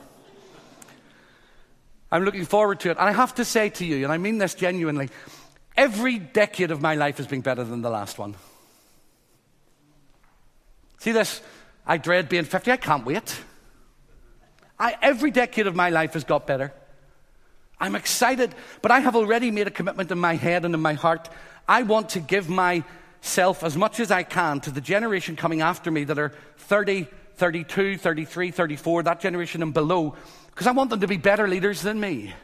I'm 2.11 2.25
looking 2.25 2.47
forward 2.47 2.81
to 2.81 2.91
it. 2.91 2.97
And 2.99 3.09
I 3.09 3.13
have 3.13 3.35
to 3.35 3.45
say 3.45 3.69
to 3.71 3.85
you, 3.85 4.05
and 4.05 4.13
I 4.13 4.17
mean 4.17 4.39
this 4.39 4.55
genuinely, 4.55 5.11
every 5.77 6.19
decade 6.19 6.71
of 6.71 6.81
my 6.81 6.95
life 6.95 7.19
has 7.19 7.27
been 7.27 7.43
better 7.43 7.65
than 7.65 7.83
the 7.83 7.91
last 7.91 8.19
one. 8.19 8.37
See 11.01 11.13
this? 11.13 11.41
I 11.87 11.97
dread 11.97 12.29
being 12.29 12.45
50. 12.45 12.71
I 12.71 12.77
can't 12.77 13.05
wait. 13.05 13.41
I, 14.79 14.97
every 15.01 15.31
decade 15.31 15.67
of 15.67 15.75
my 15.75 15.89
life 15.91 16.13
has 16.13 16.25
got 16.25 16.47
better. 16.47 16.73
I'm 17.81 17.97
excited, 17.97 18.55
but 18.83 18.91
I 18.91 19.01
have 19.01 19.17
already 19.17 19.51
made 19.51 19.67
a 19.67 19.71
commitment 19.71 20.11
in 20.11 20.19
my 20.19 20.37
head 20.37 20.67
and 20.67 20.75
in 20.75 20.81
my 20.81 20.93
heart. 20.93 21.31
I 21.67 21.83
want 21.85 22.11
to 22.11 22.21
give 22.21 22.51
myself 22.51 23.65
as 23.65 23.77
much 23.79 23.99
as 23.99 24.11
I 24.11 24.23
can 24.23 24.61
to 24.61 24.71
the 24.71 24.83
generation 24.83 25.37
coming 25.37 25.63
after 25.63 25.91
me 25.91 26.05
that 26.05 26.19
are 26.19 26.33
30, 26.59 27.09
32, 27.37 27.97
33, 27.97 28.51
34, 28.51 29.03
that 29.05 29.21
generation 29.21 29.63
and 29.63 29.73
below, 29.73 30.15
because 30.51 30.67
I 30.67 30.73
want 30.73 30.91
them 30.91 31.01
to 31.01 31.09
be 31.09 31.17
better 31.17 31.49
leaders 31.49 31.81
than 31.81 31.99
me. 31.99 32.35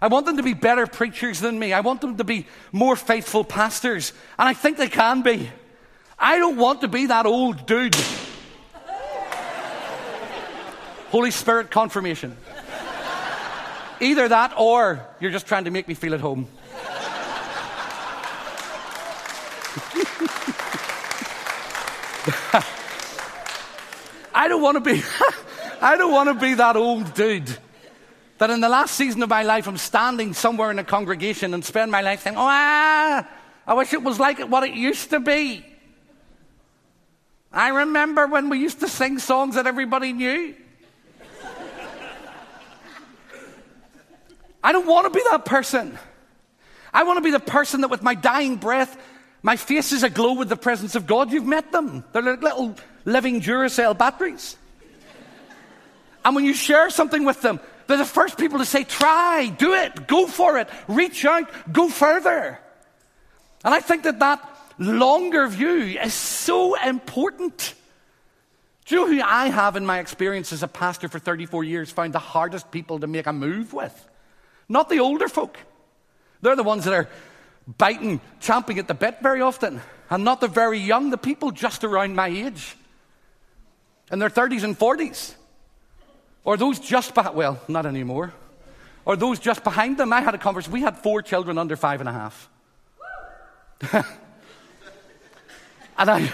I 0.00 0.06
want 0.06 0.26
them 0.26 0.36
to 0.36 0.44
be 0.44 0.54
better 0.54 0.86
preachers 0.86 1.40
than 1.40 1.58
me. 1.58 1.72
I 1.72 1.80
want 1.80 2.00
them 2.00 2.16
to 2.18 2.24
be 2.24 2.46
more 2.70 2.94
faithful 2.94 3.42
pastors. 3.42 4.12
And 4.38 4.48
I 4.48 4.54
think 4.54 4.76
they 4.76 4.88
can 4.88 5.22
be. 5.22 5.50
I 6.24 6.38
don't 6.38 6.56
want 6.56 6.82
to 6.82 6.88
be 6.88 7.06
that 7.06 7.26
old 7.26 7.66
dude. 7.66 7.96
Holy 11.10 11.32
Spirit 11.32 11.72
confirmation. 11.72 12.36
Either 14.00 14.28
that 14.28 14.54
or 14.56 15.04
you're 15.18 15.32
just 15.32 15.48
trying 15.48 15.64
to 15.64 15.72
make 15.72 15.88
me 15.88 15.94
feel 15.94 16.14
at 16.14 16.20
home. 16.20 16.44
I 24.32 24.46
don't 24.48 24.62
want 24.62 24.76
to 24.76 24.80
be 24.80 25.02
I 25.80 25.96
don't 25.96 26.12
want 26.12 26.28
to 26.28 26.34
be 26.34 26.54
that 26.54 26.76
old 26.76 27.14
dude 27.14 27.50
that 28.38 28.50
in 28.50 28.60
the 28.60 28.68
last 28.68 28.94
season 28.94 29.24
of 29.24 29.28
my 29.28 29.42
life 29.42 29.66
I'm 29.66 29.76
standing 29.76 30.34
somewhere 30.34 30.70
in 30.70 30.78
a 30.78 30.84
congregation 30.84 31.52
and 31.52 31.64
spend 31.64 31.90
my 31.90 32.00
life 32.00 32.22
saying, 32.22 32.36
"Oh, 32.36 32.46
ah, 32.46 33.28
I 33.66 33.74
wish 33.74 33.92
it 33.92 34.04
was 34.04 34.20
like 34.20 34.38
what 34.38 34.62
it 34.62 34.74
used 34.74 35.10
to 35.10 35.18
be." 35.18 35.71
I 37.52 37.68
remember 37.68 38.26
when 38.26 38.48
we 38.48 38.58
used 38.58 38.80
to 38.80 38.88
sing 38.88 39.18
songs 39.18 39.56
that 39.56 39.66
everybody 39.66 40.12
knew. 40.12 40.54
I 44.64 44.72
don't 44.72 44.86
want 44.86 45.12
to 45.12 45.18
be 45.18 45.22
that 45.30 45.44
person. 45.44 45.98
I 46.94 47.02
want 47.02 47.16
to 47.16 47.22
be 47.22 47.30
the 47.30 47.40
person 47.40 47.80
that, 47.80 47.88
with 47.88 48.02
my 48.02 48.14
dying 48.14 48.56
breath, 48.56 48.96
my 49.42 49.56
face 49.56 49.92
is 49.92 50.02
aglow 50.02 50.34
with 50.34 50.48
the 50.48 50.56
presence 50.56 50.94
of 50.94 51.06
God. 51.06 51.32
You've 51.32 51.46
met 51.46 51.72
them. 51.72 52.04
They're 52.12 52.22
like 52.22 52.42
little 52.42 52.76
living 53.04 53.40
Duracell 53.40 53.98
batteries. 53.98 54.56
And 56.24 56.36
when 56.36 56.44
you 56.44 56.54
share 56.54 56.90
something 56.90 57.24
with 57.24 57.42
them, 57.42 57.58
they're 57.86 57.98
the 57.98 58.04
first 58.04 58.38
people 58.38 58.58
to 58.60 58.64
say, 58.64 58.84
try, 58.84 59.48
do 59.48 59.74
it, 59.74 60.06
go 60.06 60.28
for 60.28 60.58
it, 60.58 60.68
reach 60.86 61.24
out, 61.24 61.50
go 61.72 61.88
further. 61.88 62.60
And 63.64 63.74
I 63.74 63.80
think 63.80 64.04
that 64.04 64.20
that 64.20 64.48
longer 64.82 65.46
view 65.48 65.98
is 66.00 66.14
so 66.14 66.74
important. 66.80 67.74
Do 68.84 68.94
you 68.94 69.00
know 69.00 69.12
who 69.12 69.22
I 69.22 69.48
have 69.48 69.76
in 69.76 69.86
my 69.86 69.98
experience 69.98 70.52
as 70.52 70.62
a 70.62 70.68
pastor 70.68 71.08
for 71.08 71.18
34 71.18 71.64
years 71.64 71.90
found 71.90 72.12
the 72.12 72.18
hardest 72.18 72.70
people 72.70 73.00
to 73.00 73.06
make 73.06 73.26
a 73.26 73.32
move 73.32 73.72
with? 73.72 74.08
Not 74.68 74.88
the 74.88 75.00
older 75.00 75.28
folk. 75.28 75.58
They're 76.40 76.56
the 76.56 76.62
ones 76.62 76.84
that 76.84 76.94
are 76.94 77.08
biting, 77.78 78.20
champing 78.40 78.78
at 78.78 78.88
the 78.88 78.94
bit 78.94 79.18
very 79.22 79.40
often, 79.40 79.80
and 80.10 80.24
not 80.24 80.40
the 80.40 80.48
very 80.48 80.78
young, 80.78 81.10
the 81.10 81.18
people 81.18 81.52
just 81.52 81.84
around 81.84 82.16
my 82.16 82.28
age, 82.28 82.76
in 84.10 84.18
their 84.18 84.30
30s 84.30 84.64
and 84.64 84.78
40s. 84.78 85.34
Or 86.44 86.56
those 86.56 86.80
just 86.80 87.14
behind, 87.14 87.36
well, 87.36 87.60
not 87.68 87.86
anymore. 87.86 88.32
Or 89.04 89.16
those 89.16 89.38
just 89.38 89.62
behind 89.62 89.96
them. 89.96 90.12
I 90.12 90.20
had 90.20 90.34
a 90.34 90.38
conversation. 90.38 90.72
We 90.72 90.82
had 90.82 90.98
four 90.98 91.22
children 91.22 91.56
under 91.56 91.76
five 91.76 92.00
and 92.00 92.08
a 92.08 92.12
half. 92.12 92.48
And 96.02 96.10
I, 96.10 96.32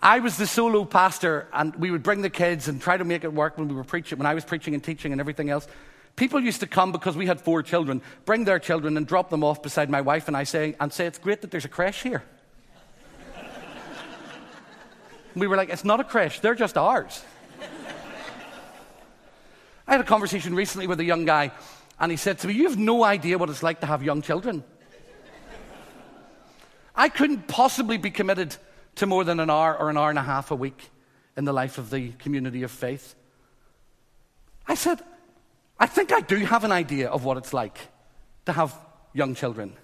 I 0.00 0.20
was 0.20 0.36
the 0.36 0.46
solo 0.46 0.84
pastor, 0.84 1.48
and 1.52 1.74
we 1.74 1.90
would 1.90 2.04
bring 2.04 2.22
the 2.22 2.30
kids 2.30 2.68
and 2.68 2.80
try 2.80 2.96
to 2.96 3.02
make 3.02 3.24
it 3.24 3.32
work 3.32 3.58
when 3.58 3.66
we 3.66 3.74
were 3.74 3.82
preaching, 3.82 4.16
when 4.16 4.26
I 4.26 4.34
was 4.34 4.44
preaching 4.44 4.74
and 4.74 4.84
teaching 4.84 5.10
and 5.10 5.20
everything 5.20 5.50
else. 5.50 5.66
People 6.14 6.38
used 6.38 6.60
to 6.60 6.68
come 6.68 6.92
because 6.92 7.16
we 7.16 7.26
had 7.26 7.40
four 7.40 7.64
children, 7.64 8.00
bring 8.26 8.44
their 8.44 8.60
children 8.60 8.96
and 8.96 9.08
drop 9.08 9.28
them 9.28 9.42
off 9.42 9.60
beside 9.60 9.90
my 9.90 10.00
wife 10.00 10.28
and 10.28 10.36
I 10.36 10.44
say, 10.44 10.76
and 10.78 10.92
say, 10.92 11.06
it's 11.06 11.18
great 11.18 11.40
that 11.40 11.50
there's 11.50 11.64
a 11.64 11.68
crash 11.68 12.04
here. 12.04 12.22
we 15.34 15.48
were 15.48 15.56
like, 15.56 15.70
it's 15.70 15.84
not 15.84 15.98
a 15.98 16.04
crash, 16.04 16.38
they're 16.38 16.54
just 16.54 16.78
ours. 16.78 17.24
I 19.88 19.94
had 19.94 20.00
a 20.00 20.04
conversation 20.04 20.54
recently 20.54 20.86
with 20.86 21.00
a 21.00 21.04
young 21.04 21.24
guy, 21.24 21.50
and 21.98 22.12
he 22.12 22.16
said 22.16 22.38
to 22.38 22.46
me, 22.46 22.54
You 22.54 22.68
have 22.68 22.78
no 22.78 23.02
idea 23.02 23.36
what 23.36 23.50
it's 23.50 23.64
like 23.64 23.80
to 23.80 23.86
have 23.86 24.04
young 24.04 24.22
children. 24.22 24.62
I 26.94 27.08
couldn't 27.08 27.48
possibly 27.48 27.96
be 27.96 28.10
committed 28.10 28.56
to 28.96 29.06
more 29.06 29.24
than 29.24 29.40
an 29.40 29.50
hour 29.50 29.76
or 29.76 29.90
an 29.90 29.96
hour 29.96 30.10
and 30.10 30.18
a 30.18 30.22
half 30.22 30.50
a 30.50 30.56
week 30.56 30.90
in 31.36 31.44
the 31.44 31.52
life 31.52 31.78
of 31.78 31.90
the 31.90 32.10
community 32.12 32.62
of 32.62 32.70
faith. 32.70 33.14
I 34.66 34.74
said, 34.74 35.00
I 35.78 35.86
think 35.86 36.12
I 36.12 36.20
do 36.20 36.36
have 36.36 36.64
an 36.64 36.72
idea 36.72 37.08
of 37.08 37.24
what 37.24 37.36
it's 37.36 37.52
like 37.52 37.78
to 38.46 38.52
have 38.52 38.76
young 39.12 39.34
children. 39.34 39.74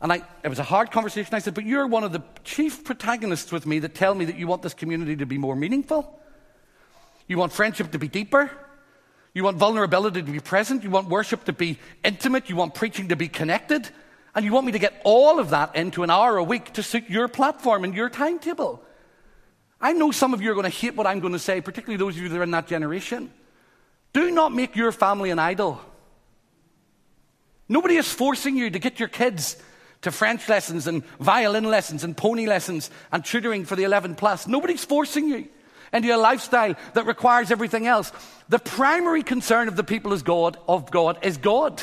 And 0.00 0.12
I, 0.12 0.22
it 0.44 0.48
was 0.48 0.58
a 0.58 0.64
hard 0.64 0.90
conversation. 0.90 1.34
I 1.34 1.38
said, 1.38 1.54
But 1.54 1.64
you're 1.64 1.86
one 1.86 2.04
of 2.04 2.12
the 2.12 2.22
chief 2.44 2.84
protagonists 2.84 3.50
with 3.50 3.66
me 3.66 3.78
that 3.78 3.94
tell 3.94 4.14
me 4.14 4.26
that 4.26 4.36
you 4.36 4.46
want 4.46 4.62
this 4.62 4.74
community 4.74 5.16
to 5.16 5.26
be 5.26 5.38
more 5.38 5.56
meaningful. 5.56 6.20
You 7.26 7.38
want 7.38 7.52
friendship 7.52 7.92
to 7.92 7.98
be 7.98 8.08
deeper. 8.08 8.50
You 9.32 9.44
want 9.44 9.56
vulnerability 9.56 10.22
to 10.22 10.30
be 10.30 10.40
present. 10.40 10.82
You 10.82 10.90
want 10.90 11.08
worship 11.08 11.44
to 11.44 11.52
be 11.52 11.78
intimate. 12.04 12.50
You 12.50 12.56
want 12.56 12.74
preaching 12.74 13.08
to 13.08 13.16
be 13.16 13.28
connected. 13.28 13.88
And 14.36 14.44
you 14.44 14.52
want 14.52 14.66
me 14.66 14.72
to 14.72 14.78
get 14.78 15.00
all 15.02 15.38
of 15.38 15.50
that 15.50 15.74
into 15.74 16.02
an 16.02 16.10
hour 16.10 16.36
a 16.36 16.44
week 16.44 16.74
to 16.74 16.82
suit 16.82 17.08
your 17.08 17.26
platform 17.26 17.84
and 17.84 17.94
your 17.94 18.10
timetable. 18.10 18.82
I 19.80 19.94
know 19.94 20.10
some 20.10 20.34
of 20.34 20.42
you 20.42 20.50
are 20.50 20.54
going 20.54 20.70
to 20.70 20.78
hate 20.78 20.94
what 20.94 21.06
I'm 21.06 21.20
going 21.20 21.32
to 21.32 21.38
say, 21.38 21.62
particularly 21.62 21.96
those 21.96 22.16
of 22.16 22.22
you 22.22 22.28
that 22.28 22.38
are 22.38 22.42
in 22.42 22.50
that 22.50 22.66
generation. 22.66 23.32
Do 24.12 24.30
not 24.30 24.52
make 24.52 24.76
your 24.76 24.92
family 24.92 25.30
an 25.30 25.38
idol. 25.38 25.80
Nobody 27.66 27.96
is 27.96 28.12
forcing 28.12 28.58
you 28.58 28.68
to 28.68 28.78
get 28.78 29.00
your 29.00 29.08
kids 29.08 29.56
to 30.02 30.10
French 30.10 30.46
lessons 30.50 30.86
and 30.86 31.02
violin 31.18 31.64
lessons 31.64 32.04
and 32.04 32.14
pony 32.14 32.46
lessons 32.46 32.90
and 33.12 33.24
tutoring 33.24 33.64
for 33.64 33.74
the 33.74 33.84
11 33.84 34.16
plus. 34.16 34.46
Nobody's 34.46 34.84
forcing 34.84 35.28
you 35.28 35.48
into 35.94 36.14
a 36.14 36.18
lifestyle 36.18 36.74
that 36.92 37.06
requires 37.06 37.50
everything 37.50 37.86
else. 37.86 38.12
The 38.50 38.58
primary 38.58 39.22
concern 39.22 39.66
of 39.66 39.76
the 39.76 39.84
people 39.84 40.12
is 40.12 40.22
God, 40.22 40.58
of 40.68 40.90
God 40.90 41.18
is 41.22 41.38
God 41.38 41.82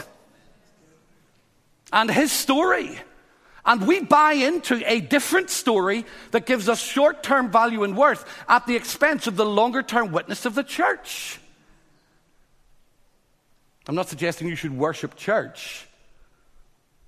and 1.93 2.11
his 2.11 2.31
story. 2.31 2.99
And 3.65 3.87
we 3.87 4.01
buy 4.01 4.33
into 4.33 4.81
a 4.85 4.99
different 4.99 5.49
story 5.49 6.05
that 6.31 6.45
gives 6.45 6.67
us 6.67 6.81
short 6.81 7.23
term 7.23 7.49
value 7.49 7.83
and 7.83 7.95
worth 7.95 8.25
at 8.49 8.67
the 8.67 8.75
expense 8.75 9.27
of 9.27 9.37
the 9.37 9.45
longer 9.45 9.81
term 9.81 10.11
witness 10.11 10.45
of 10.45 10.55
the 10.55 10.63
church. 10.63 11.39
I'm 13.87 13.95
not 13.95 14.09
suggesting 14.09 14.47
you 14.49 14.55
should 14.55 14.77
worship 14.77 15.15
church, 15.15 15.87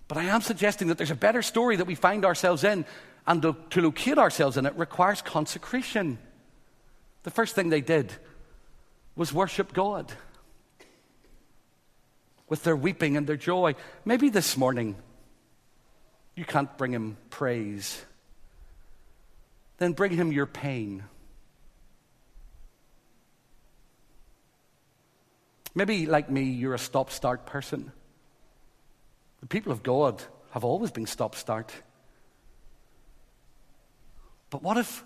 but 0.08 0.18
I 0.18 0.26
am 0.26 0.42
suggesting 0.42 0.88
that 0.90 0.98
there's 0.98 1.12
a 1.12 1.16
better 1.16 1.42
story 1.42 1.76
that 1.78 1.88
we 1.88 1.96
find 1.96 2.24
ourselves 2.24 2.64
in, 2.64 2.86
and 3.28 3.42
to, 3.42 3.56
to 3.72 3.82
locate 3.82 4.18
ourselves 4.18 4.56
in 4.56 4.66
it 4.66 4.76
requires 4.78 5.22
consecration. 5.22 6.20
The 7.24 7.32
first 7.32 7.56
thing 7.56 7.70
they 7.70 7.82
did 7.82 8.14
was 9.16 9.34
worship 9.34 9.74
God 9.74 10.14
with 12.48 12.64
their 12.64 12.76
weeping 12.76 13.18
and 13.18 13.28
their 13.28 13.38
joy. 13.38 13.76
Maybe 14.04 14.30
this 14.30 14.58
morning 14.58 14.96
you 16.36 16.46
can't 16.46 16.78
bring 16.78 16.92
him 16.92 17.18
praise 17.30 18.06
then 19.78 19.94
bring 19.94 20.12
him 20.12 20.32
your 20.32 20.46
pain. 20.46 21.04
Maybe, 25.74 26.06
like 26.06 26.30
me, 26.30 26.44
you're 26.44 26.74
a 26.74 26.80
stop 26.80 27.12
start 27.12 27.46
person. 27.46 27.92
The 29.42 29.48
people 29.48 29.74
of 29.74 29.84
God 29.84 30.24
have 30.52 30.64
always 30.64 30.92
been 30.92 31.06
stop 31.06 31.36
start. 31.36 31.74
But 34.50 34.64
what 34.64 34.78
if 34.78 35.04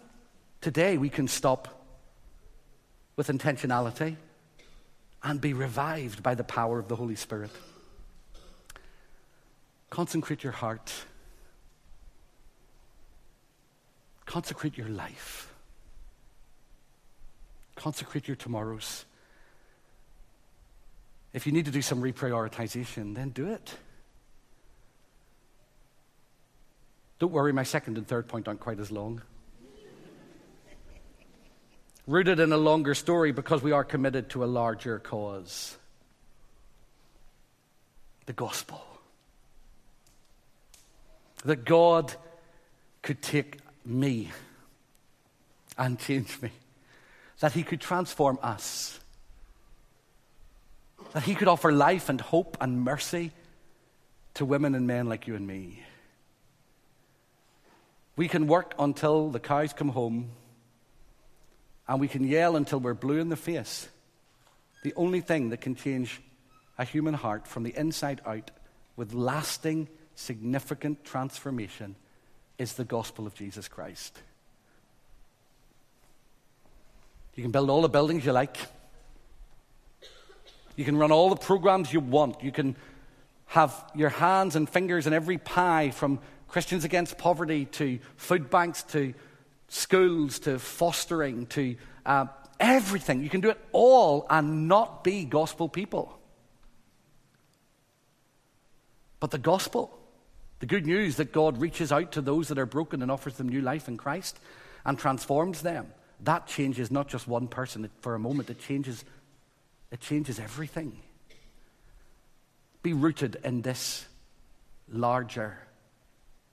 today 0.61 0.97
we 0.97 1.09
can 1.09 1.27
stop 1.27 1.87
with 3.15 3.29
intentionality 3.29 4.17
and 5.23 5.41
be 5.41 5.53
revived 5.53 6.23
by 6.23 6.35
the 6.35 6.43
power 6.43 6.79
of 6.79 6.87
the 6.87 6.95
Holy 6.95 7.15
Spirit? 7.15 7.51
Consecrate 9.89 10.43
your 10.43 10.53
heart. 10.53 10.93
Consecrate 14.25 14.77
your 14.77 14.89
life. 14.89 15.53
Consecrate 17.75 18.27
your 18.27 18.35
tomorrows. 18.35 19.05
If 21.33 21.45
you 21.45 21.51
need 21.51 21.65
to 21.65 21.71
do 21.71 21.81
some 21.81 22.01
reprioritization, 22.01 23.15
then 23.15 23.29
do 23.29 23.47
it. 23.47 23.75
Don't 27.19 27.31
worry, 27.31 27.51
my 27.51 27.63
second 27.63 27.97
and 27.97 28.07
third 28.07 28.27
point 28.27 28.47
aren't 28.47 28.59
quite 28.59 28.79
as 28.79 28.91
long. 28.91 29.21
Rooted 32.09 32.39
in 32.39 32.51
a 32.51 32.57
longer 32.57 32.95
story 32.95 33.31
because 33.31 33.61
we 33.61 33.71
are 33.71 33.83
committed 33.83 34.29
to 34.31 34.43
a 34.43 34.47
larger 34.47 34.99
cause 34.99 35.77
the 38.25 38.33
gospel. 38.33 38.81
That 41.45 41.65
God 41.65 42.13
could 43.01 43.21
take 43.21 43.57
me 43.85 44.29
and 45.77 45.97
change 45.97 46.41
me, 46.41 46.51
that 47.39 47.53
He 47.53 47.63
could 47.63 47.79
transform 47.79 48.37
us 48.41 48.99
that 51.13 51.23
He 51.23 51.35
could 51.35 51.47
offer 51.47 51.71
life 51.71 52.09
and 52.09 52.21
hope 52.21 52.57
and 52.61 52.81
mercy 52.81 53.31
to 54.35 54.45
women 54.45 54.75
and 54.75 54.85
men 54.85 55.07
like 55.07 55.27
you 55.27 55.35
and 55.35 55.45
me. 55.45 55.83
We 58.15 58.27
can 58.27 58.47
work 58.47 58.73
until 58.77 59.29
the 59.29 59.39
cows 59.39 59.73
come 59.73 59.89
home, 59.89 60.31
and 61.89 61.99
we 61.99 62.07
can 62.07 62.23
yell 62.23 62.55
until 62.55 62.79
we're 62.79 62.93
blue 62.93 63.17
in 63.17 63.29
the 63.29 63.35
face. 63.35 63.89
The 64.83 64.93
only 64.95 65.21
thing 65.21 65.49
that 65.49 65.59
can 65.59 65.73
change 65.75 66.21
a 66.77 66.85
human 66.85 67.15
heart 67.15 67.47
from 67.47 67.63
the 67.63 67.75
inside 67.75 68.21
out 68.27 68.51
with 68.95 69.13
lasting, 69.13 69.89
significant 70.13 71.03
transformation 71.03 71.95
is 72.59 72.73
the 72.73 72.85
gospel 72.85 73.25
of 73.25 73.33
Jesus 73.33 73.67
Christ. 73.67 74.21
You 77.35 77.41
can 77.41 77.51
build 77.51 77.71
all 77.71 77.81
the 77.81 77.89
buildings 77.89 78.23
you 78.23 78.33
like. 78.33 78.57
You 80.75 80.85
can 80.85 80.95
run 80.95 81.11
all 81.11 81.29
the 81.29 81.37
programs 81.37 81.91
you 81.91 82.01
want. 82.01 82.43
You 82.43 82.51
can 82.51 82.75
have 83.47 83.73
your 83.95 84.09
hands 84.09 84.55
and 84.55 84.69
fingers 84.69 85.07
in 85.07 85.13
every 85.13 85.39
pie 85.39 85.89
from 85.89 86.19
Christians 86.49 86.83
Against 86.83 87.17
Poverty 87.17 87.65
to 87.65 87.97
food 88.15 88.51
banks 88.51 88.83
to 88.83 89.15
schools 89.69 90.39
to 90.39 90.59
fostering 90.59 91.45
to 91.47 91.75
uh, 92.05 92.25
everything. 92.59 93.23
You 93.23 93.29
can 93.29 93.41
do 93.41 93.49
it 93.49 93.59
all 93.71 94.25
and 94.29 94.67
not 94.67 95.03
be 95.03 95.23
gospel 95.23 95.69
people. 95.69 96.19
But 99.19 99.31
the 99.31 99.37
gospel, 99.37 99.97
the 100.59 100.65
good 100.65 100.85
news 100.85 101.17
that 101.17 101.31
God 101.31 101.59
reaches 101.59 101.91
out 101.91 102.13
to 102.13 102.21
those 102.21 102.49
that 102.49 102.57
are 102.57 102.65
broken 102.65 103.01
and 103.01 103.11
offers 103.11 103.35
them 103.35 103.49
new 103.49 103.61
life 103.61 103.87
in 103.87 103.97
Christ 103.97 104.39
and 104.85 104.97
transforms 104.97 105.61
them, 105.61 105.87
that 106.21 106.47
changes 106.47 106.91
not 106.91 107.07
just 107.07 107.27
one 107.27 107.47
person 107.47 107.89
for 108.01 108.15
a 108.15 108.19
moment, 108.19 108.49
it 108.49 108.59
changes 108.59 109.03
it 109.91 109.99
changes 110.01 110.39
everything. 110.39 110.99
Be 112.83 112.93
rooted 112.93 113.37
in 113.43 113.61
this 113.61 114.05
larger 114.87 115.57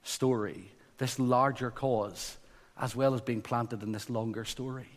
story, 0.02 0.70
this 0.98 1.18
larger 1.18 1.70
cause, 1.70 2.36
as 2.80 2.94
well 2.94 3.14
as 3.14 3.20
being 3.20 3.42
planted 3.42 3.82
in 3.82 3.92
this 3.92 4.10
longer 4.10 4.44
story. 4.44 4.88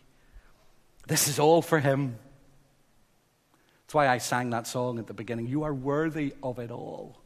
This 1.08 1.28
is 1.28 1.40
all 1.40 1.62
for 1.62 1.80
Him. 1.80 2.18
That's 3.86 3.94
why 3.94 4.08
I 4.08 4.20
sang 4.20 4.52
that 4.52 4.68
song 4.68 5.00
at 5.00 5.08
the 5.08 5.14
beginning. 5.14 5.48
You 5.48 5.64
are 5.64 5.74
worthy 5.74 6.34
of 6.44 6.60
it 6.60 6.72
all. 6.72 7.18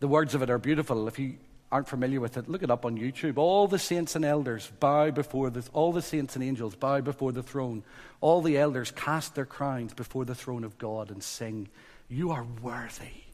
The 0.00 0.08
words 0.08 0.34
of 0.34 0.42
it 0.42 0.50
are 0.50 0.58
beautiful. 0.58 1.08
If 1.08 1.18
you 1.18 1.36
aren't 1.72 1.88
familiar 1.88 2.20
with 2.20 2.36
it, 2.36 2.48
look 2.48 2.62
it 2.62 2.70
up 2.70 2.84
on 2.84 2.98
YouTube. 2.98 3.38
All 3.38 3.68
the 3.68 3.78
saints 3.78 4.16
and 4.16 4.24
elders 4.24 4.70
bow 4.80 5.10
before 5.10 5.50
the, 5.50 5.66
all 5.72 5.92
the 5.92 6.02
saints 6.02 6.34
and 6.34 6.44
angels 6.44 6.74
bow 6.74 7.00
before 7.00 7.32
the 7.32 7.42
throne. 7.42 7.84
All 8.20 8.42
the 8.42 8.58
elders 8.58 8.90
cast 8.90 9.34
their 9.34 9.46
crowns 9.46 9.94
before 9.94 10.24
the 10.24 10.34
throne 10.34 10.64
of 10.64 10.78
God 10.78 11.10
and 11.10 11.22
sing, 11.22 11.68
You 12.08 12.32
are 12.32 12.44
worthy 12.62 13.24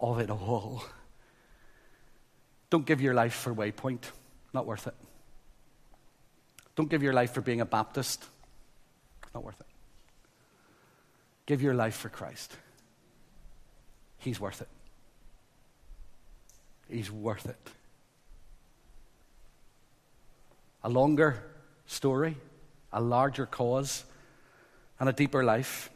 of 0.00 0.18
it 0.18 0.30
all. 0.30 0.84
Don't 2.68 2.84
give 2.84 3.00
your 3.00 3.14
life 3.14 3.34
for 3.34 3.54
Waypoint. 3.54 4.02
Not 4.52 4.66
worth 4.66 4.86
it. 4.86 4.94
Don't 6.74 6.90
give 6.90 7.02
your 7.02 7.12
life 7.12 7.32
for 7.32 7.40
being 7.40 7.60
a 7.60 7.66
Baptist. 7.66 8.24
Not 9.34 9.44
worth 9.44 9.60
it. 9.60 9.66
Give 11.46 11.62
your 11.62 11.74
life 11.74 11.96
for 11.96 12.08
Christ. 12.08 12.54
He's 14.18 14.40
worth 14.40 14.60
it. 14.60 14.68
He's 16.88 17.10
worth 17.10 17.46
it. 17.46 17.70
A 20.84 20.88
longer 20.88 21.42
story, 21.86 22.36
a 22.92 23.00
larger 23.00 23.46
cause, 23.46 24.04
and 25.00 25.08
a 25.08 25.12
deeper 25.12 25.42
life. 25.42 25.90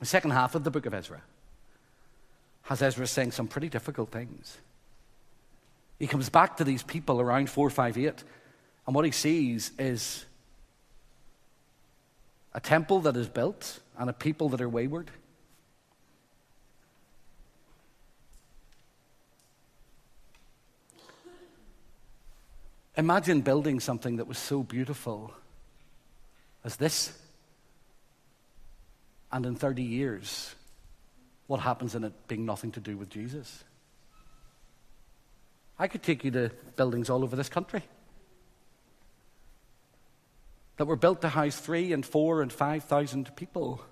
The 0.00 0.06
second 0.06 0.30
half 0.32 0.54
of 0.54 0.64
the 0.64 0.70
book 0.70 0.86
of 0.86 0.94
Ezra 0.94 1.22
has 2.62 2.82
Ezra 2.82 3.06
saying 3.06 3.32
some 3.32 3.48
pretty 3.48 3.68
difficult 3.68 4.10
things. 4.10 4.58
He 5.98 6.06
comes 6.06 6.28
back 6.28 6.58
to 6.58 6.64
these 6.64 6.82
people 6.82 7.20
around 7.20 7.48
458, 7.48 8.22
and 8.86 8.94
what 8.94 9.04
he 9.04 9.10
sees 9.10 9.72
is 9.78 10.24
a 12.52 12.60
temple 12.60 13.00
that 13.00 13.16
is 13.16 13.28
built 13.28 13.80
and 13.98 14.10
a 14.10 14.12
people 14.12 14.48
that 14.50 14.60
are 14.60 14.68
wayward. 14.68 15.10
Imagine 22.96 23.42
building 23.42 23.78
something 23.78 24.16
that 24.16 24.26
was 24.26 24.38
so 24.38 24.62
beautiful 24.62 25.34
as 26.64 26.76
this. 26.76 27.12
And 29.30 29.44
in 29.44 29.54
30 29.54 29.82
years, 29.82 30.54
what 31.46 31.60
happens 31.60 31.94
in 31.94 32.04
it 32.04 32.14
being 32.26 32.46
nothing 32.46 32.72
to 32.72 32.80
do 32.80 32.96
with 32.96 33.10
Jesus? 33.10 33.64
I 35.78 35.88
could 35.88 36.02
take 36.02 36.24
you 36.24 36.30
to 36.32 36.50
buildings 36.76 37.10
all 37.10 37.22
over 37.22 37.36
this 37.36 37.48
country 37.48 37.82
that 40.76 40.86
were 40.86 40.96
built 40.96 41.22
to 41.22 41.28
house 41.28 41.58
three 41.58 41.92
and 41.92 42.04
four 42.04 42.42
and 42.42 42.52
five 42.52 42.84
thousand 42.84 43.34
people, 43.36 43.82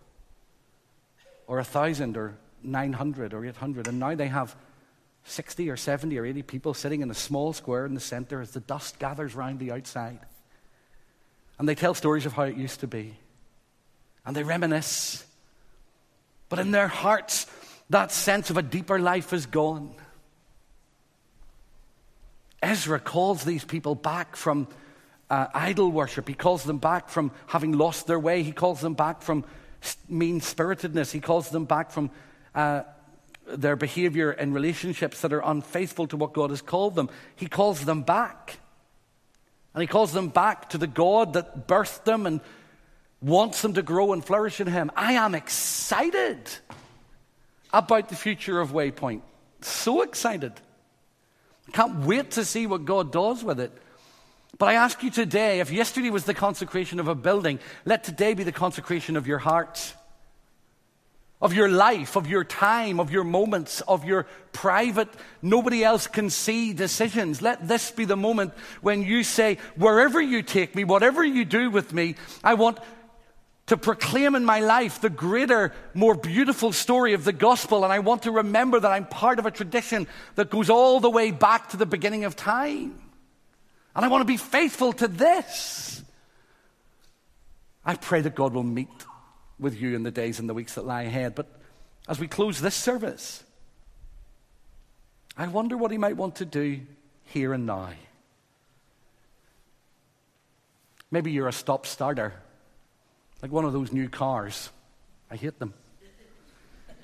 or 1.47 1.59
a 1.59 1.64
thousand, 1.64 2.16
or 2.16 2.37
900, 2.62 3.35
or 3.35 3.44
800, 3.44 3.88
and 3.88 3.99
now 3.99 4.14
they 4.14 4.29
have 4.29 4.57
60 5.25 5.70
or 5.70 5.77
70 5.77 6.18
or 6.18 6.27
80 6.27 6.42
people 6.42 6.75
sitting 6.75 7.01
in 7.01 7.11
a 7.11 7.14
small 7.14 7.53
square 7.53 7.87
in 7.87 7.94
the 7.94 8.01
center 8.01 8.40
as 8.40 8.51
the 8.51 8.61
dust 8.61 8.99
gathers 8.99 9.35
round 9.35 9.59
the 9.59 9.73
outside. 9.73 10.20
And 11.59 11.68
they 11.68 11.75
tell 11.75 11.94
stories 11.94 12.27
of 12.27 12.35
how 12.35 12.44
it 12.44 12.57
used 12.57 12.81
to 12.81 12.87
be. 12.87 13.16
And 14.27 14.37
they 14.37 14.42
reminisce. 14.42 15.25
But 16.49 16.59
in 16.59 16.73
their 16.73 16.88
hearts, 16.88 17.47
that 17.90 18.12
sense 18.12 18.51
of 18.51 18.57
a 18.57 18.62
deeper 18.62 18.99
life 18.99 19.33
is 19.33 19.47
gone. 19.47 19.94
Ezra 22.65 22.98
calls 22.98 23.44
these 23.44 23.62
people 23.62 23.94
back 23.94 24.37
from 24.37 24.67
uh, 25.29 25.48
idol 25.52 25.90
worship. 25.90 26.27
He 26.27 26.35
calls 26.35 26.65
them 26.65 26.79
back 26.79 27.10
from 27.10 27.31
having 27.46 27.73
lost 27.73 28.06
their 28.06 28.19
way. 28.19 28.42
He 28.42 28.52
calls 28.52 28.81
them 28.81 28.94
back 28.94 29.21
from 29.21 29.44
mean 30.08 30.40
spiritedness. 30.40 31.12
He 31.12 31.21
calls 31.21 31.50
them 31.50 31.67
back 31.67 31.90
from 31.90 32.10
uh, 32.54 32.83
their 33.46 33.77
behavior 33.77 34.31
and 34.31 34.54
relationships 34.54 35.21
that 35.21 35.33
are 35.35 35.42
unfaithful 35.44 36.06
to 36.06 36.17
what 36.17 36.33
God 36.33 36.48
has 36.48 36.62
called 36.62 36.94
them. 36.94 37.10
He 37.37 37.48
calls 37.48 37.85
them 37.85 38.02
back. 38.02 38.58
And 39.75 39.83
He 39.83 39.87
calls 39.87 40.12
them 40.12 40.29
back 40.29 40.71
to 40.71 40.79
the 40.79 40.87
God 40.87 41.35
that 41.35 41.69
birthed 41.69 42.04
them 42.04 42.27
and 42.27 42.40
wants 43.21 43.60
them 43.60 43.75
to 43.75 43.83
grow 43.83 44.15
and 44.15 44.25
flourish 44.25 44.60
in 44.60 44.69
Him. 44.69 44.90
I 44.96 45.15
am 45.15 45.35
excited 45.35 46.48
about 47.75 48.08
the 48.08 48.17
future 48.17 48.58
of 48.58 48.71
Waypoint. 48.71 49.21
So 49.60 50.00
excited. 50.00 50.52
Can't 51.73 52.04
wait 52.04 52.33
to 52.33 52.44
see 52.44 52.67
what 52.67 52.85
God 52.85 53.10
does 53.10 53.42
with 53.42 53.58
it. 53.58 53.73
But 54.58 54.69
I 54.69 54.75
ask 54.75 55.02
you 55.02 55.10
today 55.10 55.60
if 55.60 55.73
yesterday 55.73 56.10
was 56.10 56.25
the 56.25 56.35
consecration 56.35 57.00
of 57.00 57.08
a 57.08 57.15
building, 57.15 57.58
let 57.85 58.04
today 58.04 58.35
be 58.35 58.44
the 58.44 58.52
consecration 58.52 59.17
of 59.17 59.27
your 59.27 59.38
heart. 59.38 59.94
of 61.44 61.52
your 61.52 61.69
life, 61.69 62.17
of 62.17 62.27
your 62.27 62.42
time, 62.42 62.98
of 62.98 63.10
your 63.10 63.23
moments, 63.23 63.83
of 63.83 64.02
your 64.02 64.27
private, 64.52 65.10
nobody 65.42 65.85
else 65.85 66.06
can 66.06 66.31
see 66.31 66.73
decisions. 66.73 67.42
Let 67.42 67.69
this 67.69 67.90
be 67.90 68.06
the 68.06 68.17
moment 68.17 68.54
when 68.81 69.02
you 69.02 69.23
say, 69.23 69.58
wherever 69.77 70.23
you 70.23 70.42
take 70.42 70.75
me, 70.75 70.85
whatever 70.85 71.23
you 71.23 71.44
do 71.44 71.69
with 71.69 71.92
me, 71.92 72.15
I 72.42 72.54
want 72.54 72.79
to 73.67 73.77
proclaim 73.77 74.35
in 74.35 74.44
my 74.44 74.60
life 74.60 75.00
the 75.00 75.10
greater, 75.10 75.73
more 75.94 76.15
beautiful 76.15 76.71
story 76.73 77.15
of 77.15 77.25
the 77.25 77.33
gospel. 77.33 77.85
And 77.85 77.92
I 77.92 78.00
want 78.00 78.25
to 78.25 78.31
remember 78.31 78.79
that 78.79 78.90
I'm 78.90 79.06
part 79.06 79.38
of 79.38 79.46
a 79.46 79.50
tradition 79.50 80.06
that 80.35 80.50
goes 80.50 80.69
all 80.69 81.00
the 81.00 81.10
way 81.10 81.31
back 81.31 81.71
to 81.71 81.77
the 81.77 81.87
beginning 81.87 82.25
of 82.25 82.37
time. 82.37 82.98
And 83.96 84.04
I 84.04 84.08
want 84.08 84.21
to 84.21 84.27
be 84.27 84.37
faithful 84.37 84.92
to 84.94 85.08
this. 85.08 86.02
I 87.87 87.94
pray 87.94 88.21
that 88.21 88.35
God 88.35 88.52
will 88.52 88.62
meet 88.62 88.88
with 89.58 89.81
you 89.81 89.94
in 89.94 90.02
the 90.02 90.10
days 90.10 90.38
and 90.38 90.48
the 90.48 90.54
weeks 90.54 90.75
that 90.75 90.85
lie 90.85 91.02
ahead. 91.02 91.35
But 91.35 91.46
as 92.06 92.19
we 92.19 92.29
close 92.29 92.60
this 92.60 92.75
service, 92.75 93.44
I 95.37 95.46
wonder 95.46 95.77
what 95.77 95.90
He 95.90 95.98
might 95.98 96.17
want 96.17 96.37
to 96.37 96.44
do 96.44 96.81
here 97.25 97.54
and 97.54 97.65
now. 97.65 97.90
Maybe 101.10 101.33
you're 101.33 101.48
a 101.48 101.52
stop 101.52 101.87
starter 101.87 102.35
like 103.45 103.53
one 103.53 103.67
of 103.67 103.75
those 103.75 103.92
new 103.92 104.09
cars. 104.09 104.71
I 105.31 105.37
hate 105.37 105.59
them. 105.59 105.75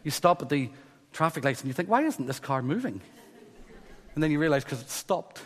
You 0.03 0.11
stop 0.11 0.41
at 0.41 0.49
the 0.49 0.71
traffic 1.13 1.45
lights 1.45 1.61
and 1.61 1.69
you 1.69 1.75
think, 1.75 1.91
why 1.91 2.01
isn't 2.01 2.25
this 2.27 2.41
car 2.41 2.63
moving? 2.63 3.03
And 4.15 4.23
then 4.23 4.31
you 4.31 4.39
realize 4.39 4.65
because 4.65 4.81
it 4.81 4.89
stopped. 4.89 5.37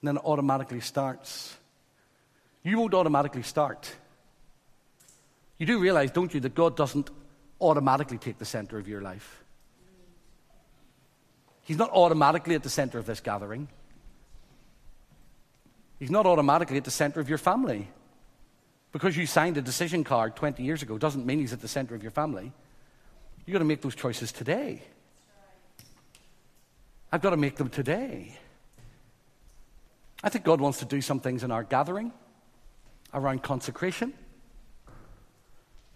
And 0.00 0.08
then 0.08 0.16
it 0.16 0.22
automatically 0.24 0.80
starts. 0.80 1.56
You 2.64 2.76
won't 2.76 2.92
automatically 2.92 3.44
start. 3.44 3.88
You 5.58 5.66
do 5.66 5.78
realize, 5.78 6.10
don't 6.10 6.34
you, 6.34 6.40
that 6.40 6.56
God 6.56 6.76
doesn't 6.76 7.08
automatically 7.60 8.18
take 8.18 8.38
the 8.38 8.44
center 8.44 8.80
of 8.80 8.88
your 8.88 9.00
life. 9.00 9.44
He's 11.62 11.78
not 11.78 11.90
automatically 11.90 12.56
at 12.56 12.64
the 12.64 12.70
center 12.70 12.98
of 12.98 13.06
this 13.06 13.20
gathering. 13.20 13.68
He's 16.00 16.10
not 16.10 16.26
automatically 16.26 16.78
at 16.78 16.84
the 16.84 16.90
center 16.90 17.20
of 17.20 17.28
your 17.28 17.38
family. 17.38 17.86
Because 18.98 19.16
you 19.16 19.26
signed 19.26 19.56
a 19.56 19.62
decision 19.62 20.02
card 20.02 20.34
20 20.34 20.64
years 20.64 20.82
ago 20.82 20.98
doesn't 20.98 21.24
mean 21.24 21.38
he's 21.38 21.52
at 21.52 21.60
the 21.60 21.68
center 21.68 21.94
of 21.94 22.02
your 22.02 22.10
family. 22.10 22.52
You've 23.46 23.52
got 23.52 23.60
to 23.60 23.64
make 23.64 23.80
those 23.80 23.94
choices 23.94 24.32
today. 24.32 24.82
I've 27.12 27.22
got 27.22 27.30
to 27.30 27.36
make 27.36 27.54
them 27.54 27.68
today. 27.68 28.36
I 30.24 30.30
think 30.30 30.44
God 30.44 30.60
wants 30.60 30.80
to 30.80 30.84
do 30.84 31.00
some 31.00 31.20
things 31.20 31.44
in 31.44 31.52
our 31.52 31.62
gathering 31.62 32.10
around 33.14 33.44
consecration, 33.44 34.14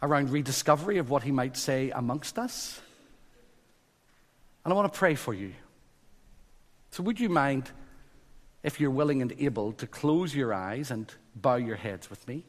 around 0.01 0.31
rediscovery 0.31 0.99
of 0.99 1.11
what 1.11 1.25
He 1.25 1.33
might 1.33 1.57
say 1.57 1.91
amongst 1.91 2.39
us. 2.39 2.81
And 4.65 4.73
I 4.73 4.77
want 4.77 4.93
to 4.93 4.97
pray 4.97 5.17
for 5.17 5.35
you. 5.35 5.55
So, 6.93 7.03
would 7.03 7.19
you 7.19 7.31
mind, 7.31 7.69
if 8.63 8.79
you're 8.79 8.93
willing 8.93 9.23
and 9.23 9.35
able, 9.41 9.73
to 9.73 9.89
close 9.89 10.37
your 10.37 10.55
eyes 10.55 10.93
and 10.93 11.13
bow 11.35 11.57
your 11.57 11.75
heads 11.75 12.09
with 12.09 12.29
me? 12.29 12.45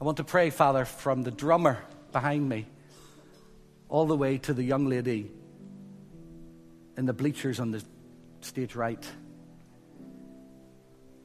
I 0.00 0.04
want 0.04 0.16
to 0.16 0.24
pray, 0.24 0.48
Father, 0.48 0.86
from 0.86 1.22
the 1.22 1.30
drummer 1.30 1.78
behind 2.12 2.48
me 2.48 2.66
all 3.88 4.06
the 4.06 4.16
way 4.16 4.38
to 4.38 4.54
the 4.54 4.62
young 4.62 4.86
lady 4.86 5.30
in 6.96 7.04
the 7.04 7.12
bleachers 7.12 7.60
on 7.60 7.70
the 7.70 7.84
stage 8.40 8.74
right. 8.74 9.04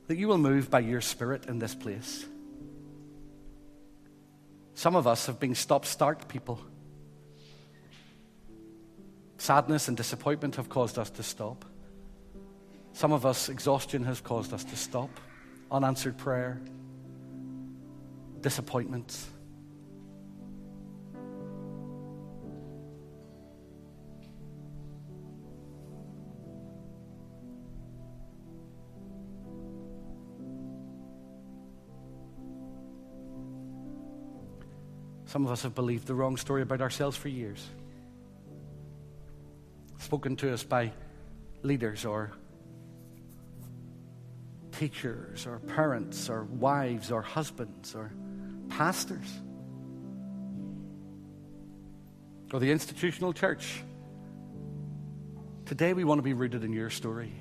That 0.07 0.17
you 0.17 0.27
will 0.27 0.37
move 0.37 0.69
by 0.69 0.81
your 0.81 0.99
Spirit 0.99 1.45
in 1.45 1.57
this 1.57 1.73
place. 1.73 2.25
Some 4.73 4.95
of 4.97 5.07
us 5.07 5.27
have 5.27 5.39
been 5.39 5.55
stop 5.55 5.85
start 5.85 6.27
people. 6.27 6.59
Sadness 9.37 9.87
and 9.87 9.95
disappointment 9.95 10.57
have 10.57 10.67
caused 10.67 10.99
us 10.99 11.09
to 11.11 11.23
stop. 11.23 11.63
Some 12.91 13.13
of 13.13 13.25
us, 13.25 13.47
exhaustion 13.47 14.03
has 14.03 14.19
caused 14.19 14.53
us 14.53 14.63
to 14.65 14.75
stop. 14.75 15.09
Unanswered 15.71 16.17
prayer 16.17 16.59
disappointments. 18.45 19.27
Some 35.25 35.47
of 35.47 35.51
us 35.51 35.63
have 35.63 35.73
believed 35.73 36.05
the 36.05 36.13
wrong 36.13 36.37
story 36.37 36.61
about 36.61 36.81
ourselves 36.81 37.17
for 37.17 37.29
years. 37.29 37.67
Spoken 39.97 40.35
to 40.35 40.53
us 40.53 40.63
by 40.63 40.91
leaders 41.63 42.05
or 42.05 42.31
teachers 44.71 45.47
or 45.47 45.57
parents 45.61 46.29
or 46.29 46.43
wives 46.43 47.11
or 47.11 47.23
husbands 47.23 47.95
or 47.95 48.11
pastors 48.77 49.27
or 52.51 52.59
the 52.59 52.71
institutional 52.71 53.31
church. 53.31 53.81
Today 55.65 55.93
we 55.93 56.03
want 56.03 56.19
to 56.19 56.23
be 56.23 56.33
rooted 56.33 56.63
in 56.63 56.73
your 56.73 56.89
story. 56.89 57.31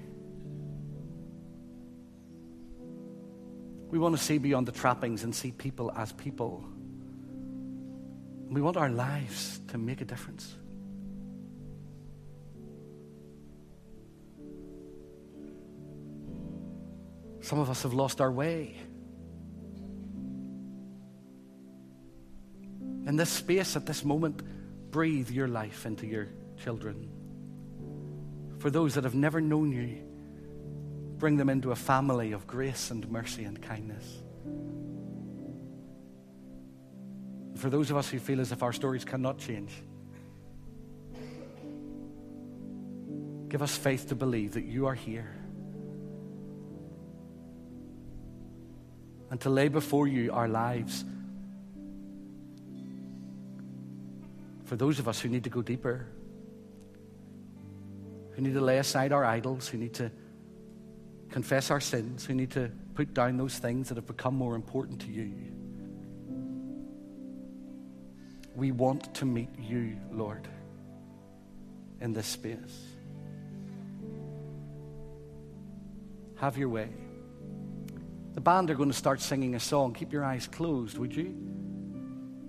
We 3.90 3.98
want 3.98 4.16
to 4.16 4.22
see 4.22 4.38
beyond 4.38 4.68
the 4.68 4.72
trappings 4.72 5.24
and 5.24 5.34
see 5.34 5.50
people 5.50 5.90
as 5.96 6.12
people. 6.12 6.64
We 8.48 8.60
want 8.60 8.76
our 8.76 8.90
lives 8.90 9.60
to 9.68 9.78
make 9.78 10.00
a 10.00 10.04
difference. 10.04 10.54
Some 17.40 17.58
of 17.58 17.68
us 17.68 17.82
have 17.82 17.92
lost 17.92 18.20
our 18.20 18.30
way. 18.30 18.76
In 23.06 23.16
this 23.16 23.30
space, 23.30 23.76
at 23.76 23.86
this 23.86 24.04
moment, 24.04 24.42
breathe 24.90 25.30
your 25.30 25.48
life 25.48 25.86
into 25.86 26.06
your 26.06 26.28
children. 26.62 27.10
For 28.58 28.70
those 28.70 28.94
that 28.94 29.04
have 29.04 29.14
never 29.14 29.40
known 29.40 29.72
you, 29.72 30.02
bring 31.18 31.36
them 31.36 31.50
into 31.50 31.70
a 31.70 31.76
family 31.76 32.32
of 32.32 32.46
grace 32.46 32.90
and 32.90 33.08
mercy 33.10 33.44
and 33.44 33.60
kindness. 33.60 34.22
For 37.56 37.70
those 37.70 37.90
of 37.90 37.96
us 37.96 38.08
who 38.08 38.18
feel 38.18 38.40
as 38.40 38.52
if 38.52 38.62
our 38.62 38.72
stories 38.72 39.04
cannot 39.04 39.38
change, 39.38 39.72
give 43.48 43.62
us 43.62 43.76
faith 43.76 44.08
to 44.08 44.14
believe 44.14 44.54
that 44.54 44.64
you 44.64 44.86
are 44.86 44.94
here 44.94 45.36
and 49.30 49.40
to 49.40 49.50
lay 49.50 49.68
before 49.68 50.08
you 50.08 50.32
our 50.32 50.48
lives 50.48 51.04
For 54.64 54.76
those 54.76 54.98
of 54.98 55.08
us 55.08 55.20
who 55.20 55.28
need 55.28 55.44
to 55.44 55.50
go 55.50 55.62
deeper, 55.62 56.06
who 58.32 58.42
need 58.42 58.54
to 58.54 58.60
lay 58.60 58.78
aside 58.78 59.12
our 59.12 59.24
idols, 59.24 59.68
who 59.68 59.78
need 59.78 59.94
to 59.94 60.10
confess 61.30 61.70
our 61.70 61.80
sins, 61.80 62.24
who 62.24 62.34
need 62.34 62.50
to 62.52 62.70
put 62.94 63.12
down 63.12 63.36
those 63.36 63.58
things 63.58 63.88
that 63.88 63.96
have 63.96 64.06
become 64.06 64.34
more 64.34 64.54
important 64.54 65.00
to 65.02 65.10
you. 65.10 65.32
We 68.56 68.70
want 68.72 69.14
to 69.16 69.24
meet 69.24 69.50
you, 69.58 69.98
Lord, 70.12 70.46
in 72.00 72.12
this 72.12 72.26
space. 72.26 72.86
Have 76.36 76.56
your 76.56 76.68
way. 76.68 76.88
The 78.34 78.40
band 78.40 78.70
are 78.70 78.74
going 78.74 78.90
to 78.90 78.96
start 78.96 79.20
singing 79.20 79.54
a 79.54 79.60
song. 79.60 79.92
Keep 79.94 80.12
your 80.12 80.24
eyes 80.24 80.46
closed, 80.46 80.98
would 80.98 81.14
you? 81.14 81.53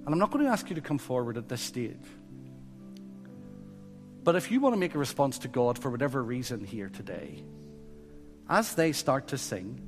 And 0.06 0.14
I'm 0.14 0.20
not 0.20 0.32
going 0.32 0.45
to 0.45 0.51
ask 0.51 0.70
you 0.70 0.76
to 0.76 0.82
come 0.82 0.99
forward 0.99 1.38
at 1.38 1.49
this 1.49 1.62
stage. 1.62 1.97
But 4.24 4.36
if 4.36 4.51
you 4.51 4.60
want 4.60 4.74
to 4.74 4.80
make 4.80 4.95
a 4.95 4.99
response 4.99 5.39
to 5.39 5.47
God 5.47 5.80
for 5.80 5.89
whatever 5.89 6.24
reason 6.24 6.64
here 6.64 6.89
today, 6.89 7.43
as 8.49 8.76
they 8.76 8.91
start 8.91 9.28
to 9.30 9.38
sing, 9.38 9.80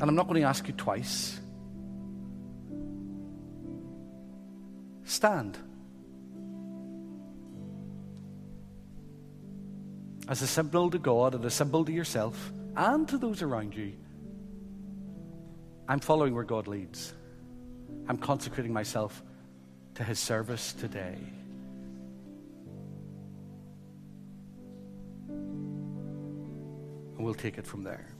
and 0.00 0.02
I'm 0.02 0.14
not 0.14 0.28
going 0.28 0.40
to 0.40 0.48
ask 0.48 0.66
you 0.68 0.74
twice, 0.74 1.40
stand. 5.04 5.58
As 10.28 10.40
a 10.42 10.46
symbol 10.46 10.90
to 10.90 10.98
God 10.98 11.34
and 11.34 11.44
a 11.44 11.50
symbol 11.50 11.84
to 11.84 11.92
yourself 11.92 12.52
and 12.76 13.08
to 13.08 13.18
those 13.18 13.42
around 13.42 13.74
you, 13.74 13.92
I'm 15.88 16.00
following 16.00 16.34
where 16.34 16.44
God 16.44 16.66
leads. 16.66 17.12
I'm 18.08 18.18
consecrating 18.18 18.72
myself 18.72 19.22
to 19.94 20.04
his 20.04 20.18
service 20.18 20.72
today. 20.72 21.18
and 27.16 27.24
we'll 27.24 27.34
take 27.34 27.58
it 27.58 27.66
from 27.66 27.82
there. 27.82 28.13